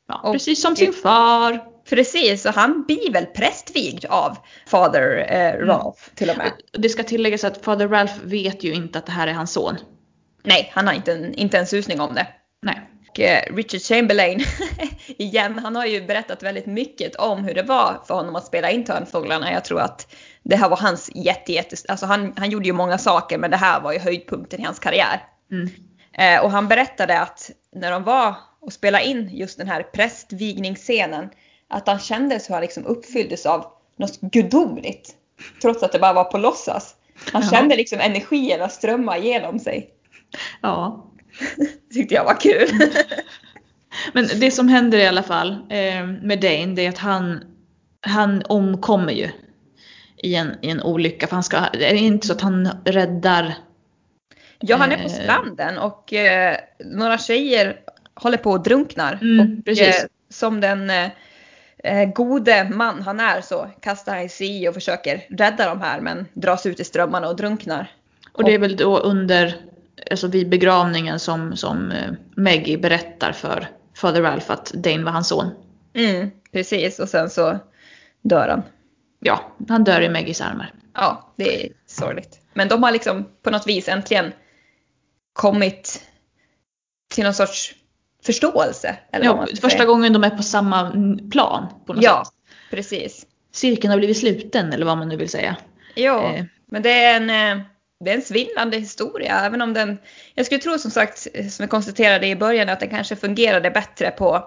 [0.07, 1.63] Ja, Och- precis som sin far.
[1.89, 4.37] Precis, och han blir väl prästvigd av
[4.67, 6.51] Father eh, Ralph till och med.
[6.71, 9.75] Det ska tilläggas att Father Ralph vet ju inte att det här är hans son.
[10.43, 12.27] Nej, han har inte en, inte en susning om det.
[12.61, 12.81] Nej.
[13.09, 14.43] Och eh, Richard Chamberlain,
[15.07, 18.71] igen, han har ju berättat väldigt mycket om hur det var för honom att spela
[18.71, 19.51] in Törnfåglarna.
[19.51, 22.97] Jag tror att det här var hans jätte, jätte alltså han, han gjorde ju många
[22.97, 25.23] saker men det här var ju höjdpunkten i hans karriär.
[25.51, 25.69] Mm.
[26.13, 28.35] Eh, och han berättade att när de var
[28.67, 31.29] och spelade in just den här prästvigningsscenen,
[31.69, 33.65] att han kände så han liksom uppfylldes av
[33.99, 35.15] något gudomligt.
[35.61, 36.95] Trots att det bara var på låtsas.
[37.33, 37.49] Han Ja.
[37.49, 39.89] kände liksom energierna strömma igenom sig.
[40.61, 41.05] Ja.
[41.93, 42.67] tyckte jag var kul.
[44.13, 47.43] Men det som händer i alla fall eh, med Dane det är att han,
[48.01, 49.29] han omkommer ju
[50.17, 51.27] i en, i en olycka.
[51.27, 53.53] För han ska, det är inte så att han räddar
[54.59, 55.09] Ja, han är på Eh.
[55.09, 57.79] stranden och eh, några tjejer
[58.21, 59.19] håller på och drunknar.
[59.21, 60.03] Mm, och precis.
[60.03, 61.09] Eh, som den eh,
[61.83, 66.01] eh, gode man han är så kastar han sig i och försöker rädda de här
[66.01, 67.91] men dras ut i strömmarna och drunknar.
[68.31, 69.55] Och det är väl då under,
[70.11, 75.27] alltså vid begravningen som, som eh, Maggie berättar för Father Ralph att Dane var hans
[75.27, 75.49] son.
[75.93, 77.59] Mm, precis, och sen så
[78.21, 78.63] dör han.
[79.19, 80.73] Ja, han dör i Maggies armar.
[80.93, 82.39] Ja, det är sorgligt.
[82.53, 84.33] Men de har liksom på något vis äntligen
[85.33, 86.01] kommit
[87.13, 87.75] till någon sorts
[88.25, 88.97] förståelse.
[89.11, 90.91] Eller Ja, första gången de är på samma
[91.31, 92.33] plan på något Ja, sätt.
[92.71, 93.25] precis.
[93.51, 95.55] Cirkeln har blivit sluten eller vad man nu vill säga.
[95.95, 96.43] Ja, Eh.
[96.71, 97.63] men det är en, eh,
[97.99, 99.39] det är en svindlande historia.
[99.39, 99.97] Även om den,
[100.35, 103.71] jag skulle tro som sagt, eh, som vi konstaterade i början, att den kanske fungerade
[103.71, 104.43] bättre på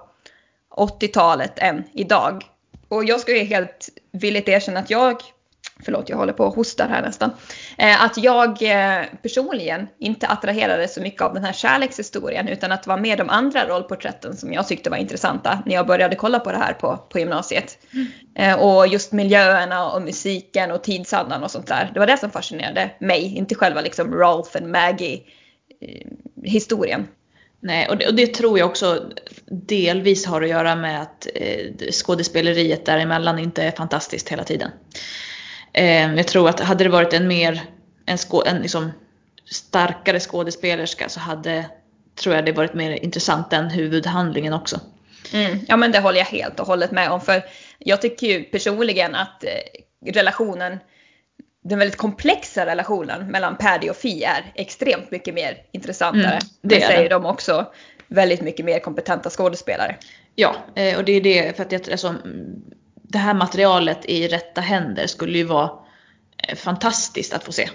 [0.76, 2.44] 80-talet än idag.
[2.88, 5.16] Och jag ju helt villigt erkänna att jag,
[5.84, 7.30] förlåt jag håller på och hostar här nästan,
[7.78, 12.82] eh, att jag eh, personligen inte attraherades så mycket av den här kärlekshistorien utan att
[12.82, 16.40] det var mer de andra rollporträtten som jag tyckte var intressanta när jag började kolla
[16.40, 17.78] på det här på, på gymnasiet.
[17.92, 18.06] Mm.
[18.60, 21.90] och just miljöerna och musiken och tidsandan och sånt där.
[21.94, 27.06] Det var det som fascinerade mig, inte själva liksom Rolf and Maggie-historien.
[27.62, 29.04] Nej, och det, och det tror jag också
[29.50, 34.70] delvis har att göra med att eh, skådespeleriet däremellan inte är fantastiskt hela tiden.
[35.72, 37.62] Eh, jag tror att hade det varit en mer,
[38.06, 38.92] en, skå, en liksom
[39.50, 41.66] starkare skådespelerska så hade,
[42.14, 44.80] tror jag det varit mer intressant än huvudhandlingen också.
[45.32, 47.20] Mm, ja men det håller jag helt och hållet med om.
[47.20, 47.42] För
[47.78, 50.78] jag tycker ju personligen att eh, relationen,
[51.64, 56.24] den väldigt komplexa relationen mellan Paddy och Fi är extremt mycket mer intressantare.
[56.24, 57.22] Mm, det det säger den.
[57.22, 57.72] de också
[58.08, 59.96] väldigt mycket mer kompetenta skådespelare.
[60.34, 62.14] Ja, eh, och det är det för att jag, alltså,
[63.12, 65.70] det här materialet i rätta händer skulle ju vara
[66.48, 67.68] eh, fantastiskt att få se.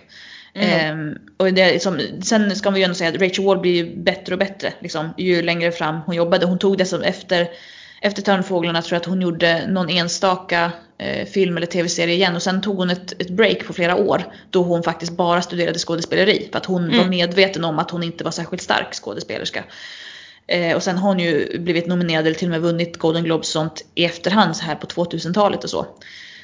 [0.54, 3.96] Ehm, och det liksom, sen ska vi ju ändå säga att Rachel Ward blir ju
[3.96, 6.46] bättre och bättre liksom, ju längre fram hon jobbade.
[6.46, 7.48] Hon tog det som efter,
[8.02, 12.42] efter Törnfåglarna tror jag att hon gjorde någon enstaka eh, film eller tv-serie igen och
[12.42, 16.50] sen tog hon ett, ett break på flera år då hon faktiskt bara studerade skådespeleri
[16.52, 19.64] för att hon var medveten om att hon inte var särskilt stark skådespelerska.
[20.48, 23.48] Eh, och sen har hon ju blivit nominerad eller till och med vunnit Golden Globes
[23.48, 25.88] och sånt i efterhand så här på 2000-talet och så.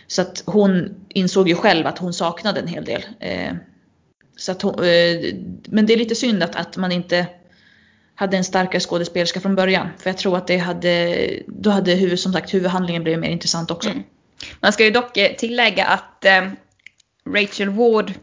[0.08, 3.06] Så att hon insåg ju själv att hon saknade en hel del.
[3.20, 3.54] Eh,
[4.36, 5.34] så att hon, eh,
[5.64, 7.28] men det är lite synd att, att man inte
[8.16, 9.88] hade en starkare skådespelerska från början.
[9.98, 13.72] För jag tror att det hade, då hade huvud, som sagt huvudhandlingen blivit mer intressant
[13.72, 13.90] också.
[13.90, 14.04] Mm.
[14.60, 16.50] Man ska ju dock eh, tillägga att eh,
[17.26, 18.14] Rachel Ward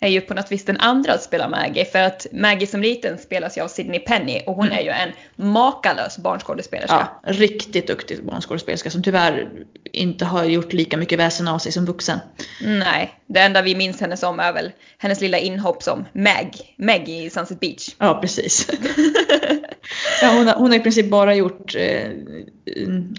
[0.00, 1.84] är ju på något vis den andra att spela Maggie.
[1.84, 5.10] För att Maggie som liten spelas ju av Sydney Penny och hon är ju en
[5.36, 7.08] makalös barnskådespelerska.
[7.22, 9.48] Ja, riktigt duktig barnskådespelerska som tyvärr
[9.92, 12.18] inte har gjort lika mycket väsen av sig som vuxen.
[12.60, 17.08] Nej, det enda vi minns henne som är väl hennes lilla inhopp som Meg, Meg
[17.08, 17.88] i Sunset Beach.
[17.98, 18.68] Ja, precis.
[20.22, 22.10] ja, hon, har, hon har i princip bara gjort eh,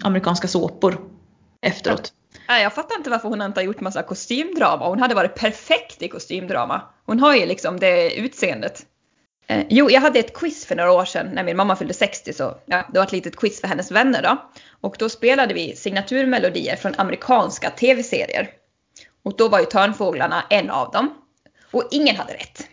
[0.02, 1.00] amerikanska såpor
[1.60, 2.12] efteråt.
[2.48, 4.88] Nej, jag fattar inte varför hon inte har gjort massa kostymdrama.
[4.88, 6.82] Hon hade varit perfekt i kostymdrama.
[7.06, 8.86] Hon har ju liksom det utseendet.
[9.46, 12.32] Eh, jo, jag hade ett quiz för några år sedan när min mamma fyllde 60
[12.32, 14.50] så ja, det var ett litet quiz för hennes vänner då.
[14.80, 18.50] Och då spelade vi signaturmelodier från amerikanska tv-serier.
[19.22, 21.14] Och då var ju Törnfåglarna en av dem.
[21.70, 22.68] Och ingen hade rätt.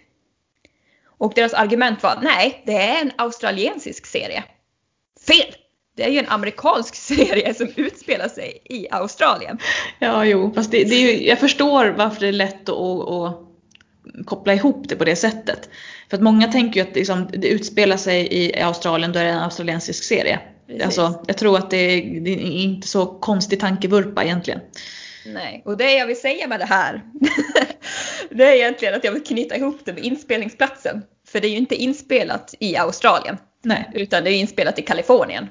[1.17, 4.43] Och deras argument var nej, det är en australiensisk serie.
[5.27, 5.55] Fel!
[5.95, 9.57] Det är ju en amerikansk serie som utspelar sig i Australien.
[9.99, 13.41] Ja, jo, fast det, det är ju, jag förstår varför det är lätt att, att,
[14.25, 15.69] koppla ihop det på det sättet.
[16.09, 19.29] För att många tänker ju att liksom, det utspelar sig i Australien, då är det
[19.29, 20.39] en australiensisk serie.
[20.67, 20.85] Precis.
[20.85, 24.59] Alltså, jag tror att det är, det är inte så konstig tankevurpa egentligen.
[25.25, 27.01] Nej, och det jag vill säga med det här,
[28.29, 31.01] det är egentligen att jag vill knyta ihop det med inspelningsplatsen.
[31.27, 33.89] För det är ju inte inspelat i Australien, Nej.
[33.93, 35.47] utan det är inspelat i Kalifornien.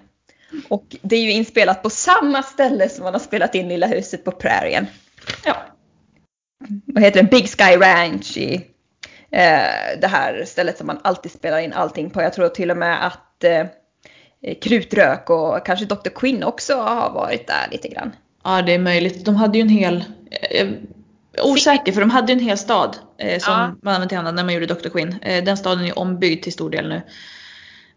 [0.68, 4.24] Och det är ju inspelat på samma ställe som man har spelat in Lilla huset
[4.24, 4.86] på prärien.
[5.44, 5.56] Ja.
[6.86, 7.28] Vad heter det?
[7.30, 8.54] Big Sky Ranch i
[9.30, 12.22] eh, det här stället som man alltid spelar in allting på.
[12.22, 13.66] Jag tror till och med att eh,
[14.62, 16.08] Krutrök och kanske Dr.
[16.14, 18.16] Quinn också har varit där lite grann.
[18.44, 19.24] ja, det är möjligt.
[19.24, 20.04] De hade ju en hel...
[20.50, 20.68] Eh,
[21.42, 23.74] osäker, för de hade ju en hel stad eh, som Ja.
[23.82, 24.88] man använde till annat när man gjorde Dr.
[24.88, 25.16] Quinn.
[25.22, 27.02] Eh, den staden är ju ombyggd till stor del nu.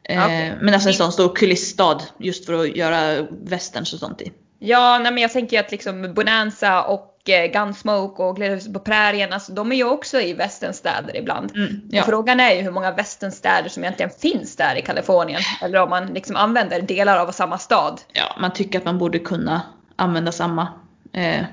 [0.08, 0.58] Eh, Okej.
[0.62, 4.32] Men alltså en sån stor kulissstad just för att göra westerns och sånt i.
[4.60, 9.34] Ja, nej, men jag tänker att liksom Bonanza och eh, Gunsmoke och Glädjehuset på prärien,
[9.34, 11.52] alltså, de är ju också i västernstäder ibland.
[11.56, 12.04] Mm, ja.
[12.04, 15.42] frågan är ju hur många västernstäder som egentligen finns där i Kalifornien.
[15.62, 18.02] Eller om man liksom använder delar av samma stad.
[18.14, 19.62] ja, man tycker att man borde kunna
[19.96, 20.68] använda samma,
[21.14, 21.46] eh,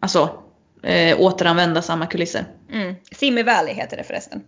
[0.00, 0.42] alltså
[0.82, 2.44] eh, återanvända samma kulisser.
[2.72, 2.94] Mm.
[3.12, 4.42] Simi Valley heter det förresten.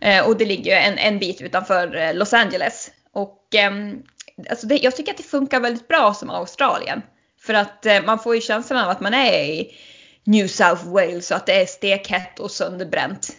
[0.00, 2.90] Eh, och det ligger ju en, en bit utanför eh, Los Angeles.
[3.12, 4.02] Och ehm,
[4.50, 7.02] alltså det, jag tycker att det funkar väldigt bra som Australien.
[7.40, 9.74] För att eh, man får ju känslan av att man är i
[10.24, 13.32] New South Wales och att det är stekhett och sönderbränt.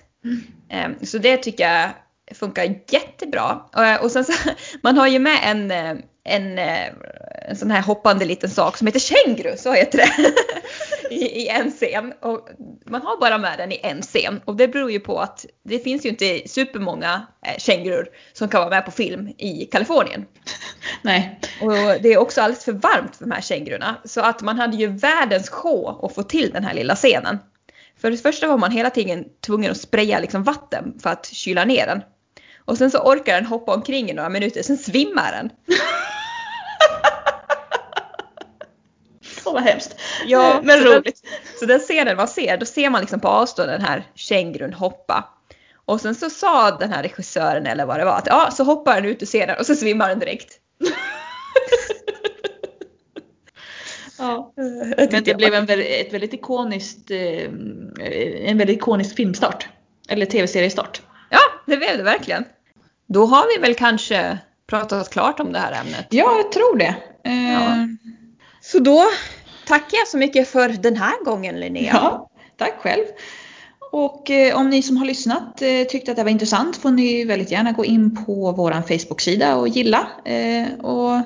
[0.70, 1.89] Eh, Så det tycker jag
[2.36, 3.66] funkar jättebra.
[3.78, 4.34] Eh, och sen så,
[4.82, 6.88] man har ju med en, eh, en, eh,
[7.47, 10.34] en sån här hoppande liten sak som heter känguru, så heter det.
[11.15, 12.13] I, I en scen.
[12.22, 12.49] Och
[12.86, 14.41] man har bara med den i en scen.
[14.45, 18.59] Och det beror ju på att det finns ju inte supermånga eh, kängurur som kan
[18.59, 20.26] vara med på film i Kalifornien.
[21.01, 21.39] Nej.
[21.61, 23.95] Och det är också alldeles för varmt för de här kängurorna.
[24.05, 27.38] Så att man hade ju världens sjå att få till den här lilla scenen.
[28.01, 31.65] För det första var man hela tiden tvungen att spraya liksom vatten för att kyla
[31.65, 32.01] ner den.
[32.65, 35.49] Och sen så orkar den hoppa omkring i några minuter, sen svimmar den.
[39.45, 39.95] Åh vad hemskt.
[40.25, 41.21] Ja, Eh, men så den- roligt.
[41.59, 45.29] Så den scenen man ser, då ser man liksom på avstånd den här kängurun hoppa.
[45.85, 48.95] Och sen så sa den här regissören eller vad det var att ja, så hoppar
[48.95, 50.53] den ut ur scenen och så svimmar den direkt.
[54.17, 54.53] Ja.
[54.97, 57.43] Det Men det blev en ett väldigt ikoniskt, eh,
[58.49, 59.69] en väldigt ikonisk filmstart.
[60.09, 61.01] Eller tv-seriestart.
[61.29, 62.45] Ja, det blev det verkligen.
[63.07, 64.37] Då har vi väl kanske
[64.67, 66.07] pratat klart om det här ämnet.
[66.09, 66.95] Ja, jag tror det.
[67.23, 67.87] Eh, Ja.
[68.72, 69.03] Så då
[69.67, 71.91] tackar jag så mycket för den här gången Linnea.
[71.93, 73.03] Ja, tack själv.
[73.91, 77.24] Och eh, om ni som har lyssnat eh, tyckte att det var intressant får ni
[77.24, 80.07] väldigt gärna gå in på vår Facebook-sida och gilla.
[80.26, 81.22] Eh, och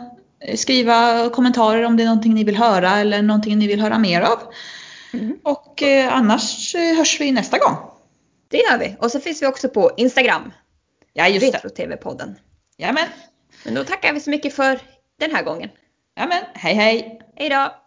[0.56, 4.22] skriva kommentarer om det är någonting ni vill höra eller någonting ni vill höra mer
[4.22, 4.40] av.
[5.14, 5.38] Mm.
[5.44, 7.78] Och annars hörs vi nästa gång.
[8.48, 8.96] Det gör vi.
[9.00, 10.54] Och så finns vi också på Instagram.
[11.14, 11.58] Ja, just det.
[11.58, 12.36] Retro-TV-podden.
[12.78, 13.08] Jajamän.
[13.64, 14.80] Men då tackar vi så mycket för
[15.20, 15.70] den här gången.
[16.18, 17.20] Ja men, Hej hej.
[17.36, 17.85] Hej då!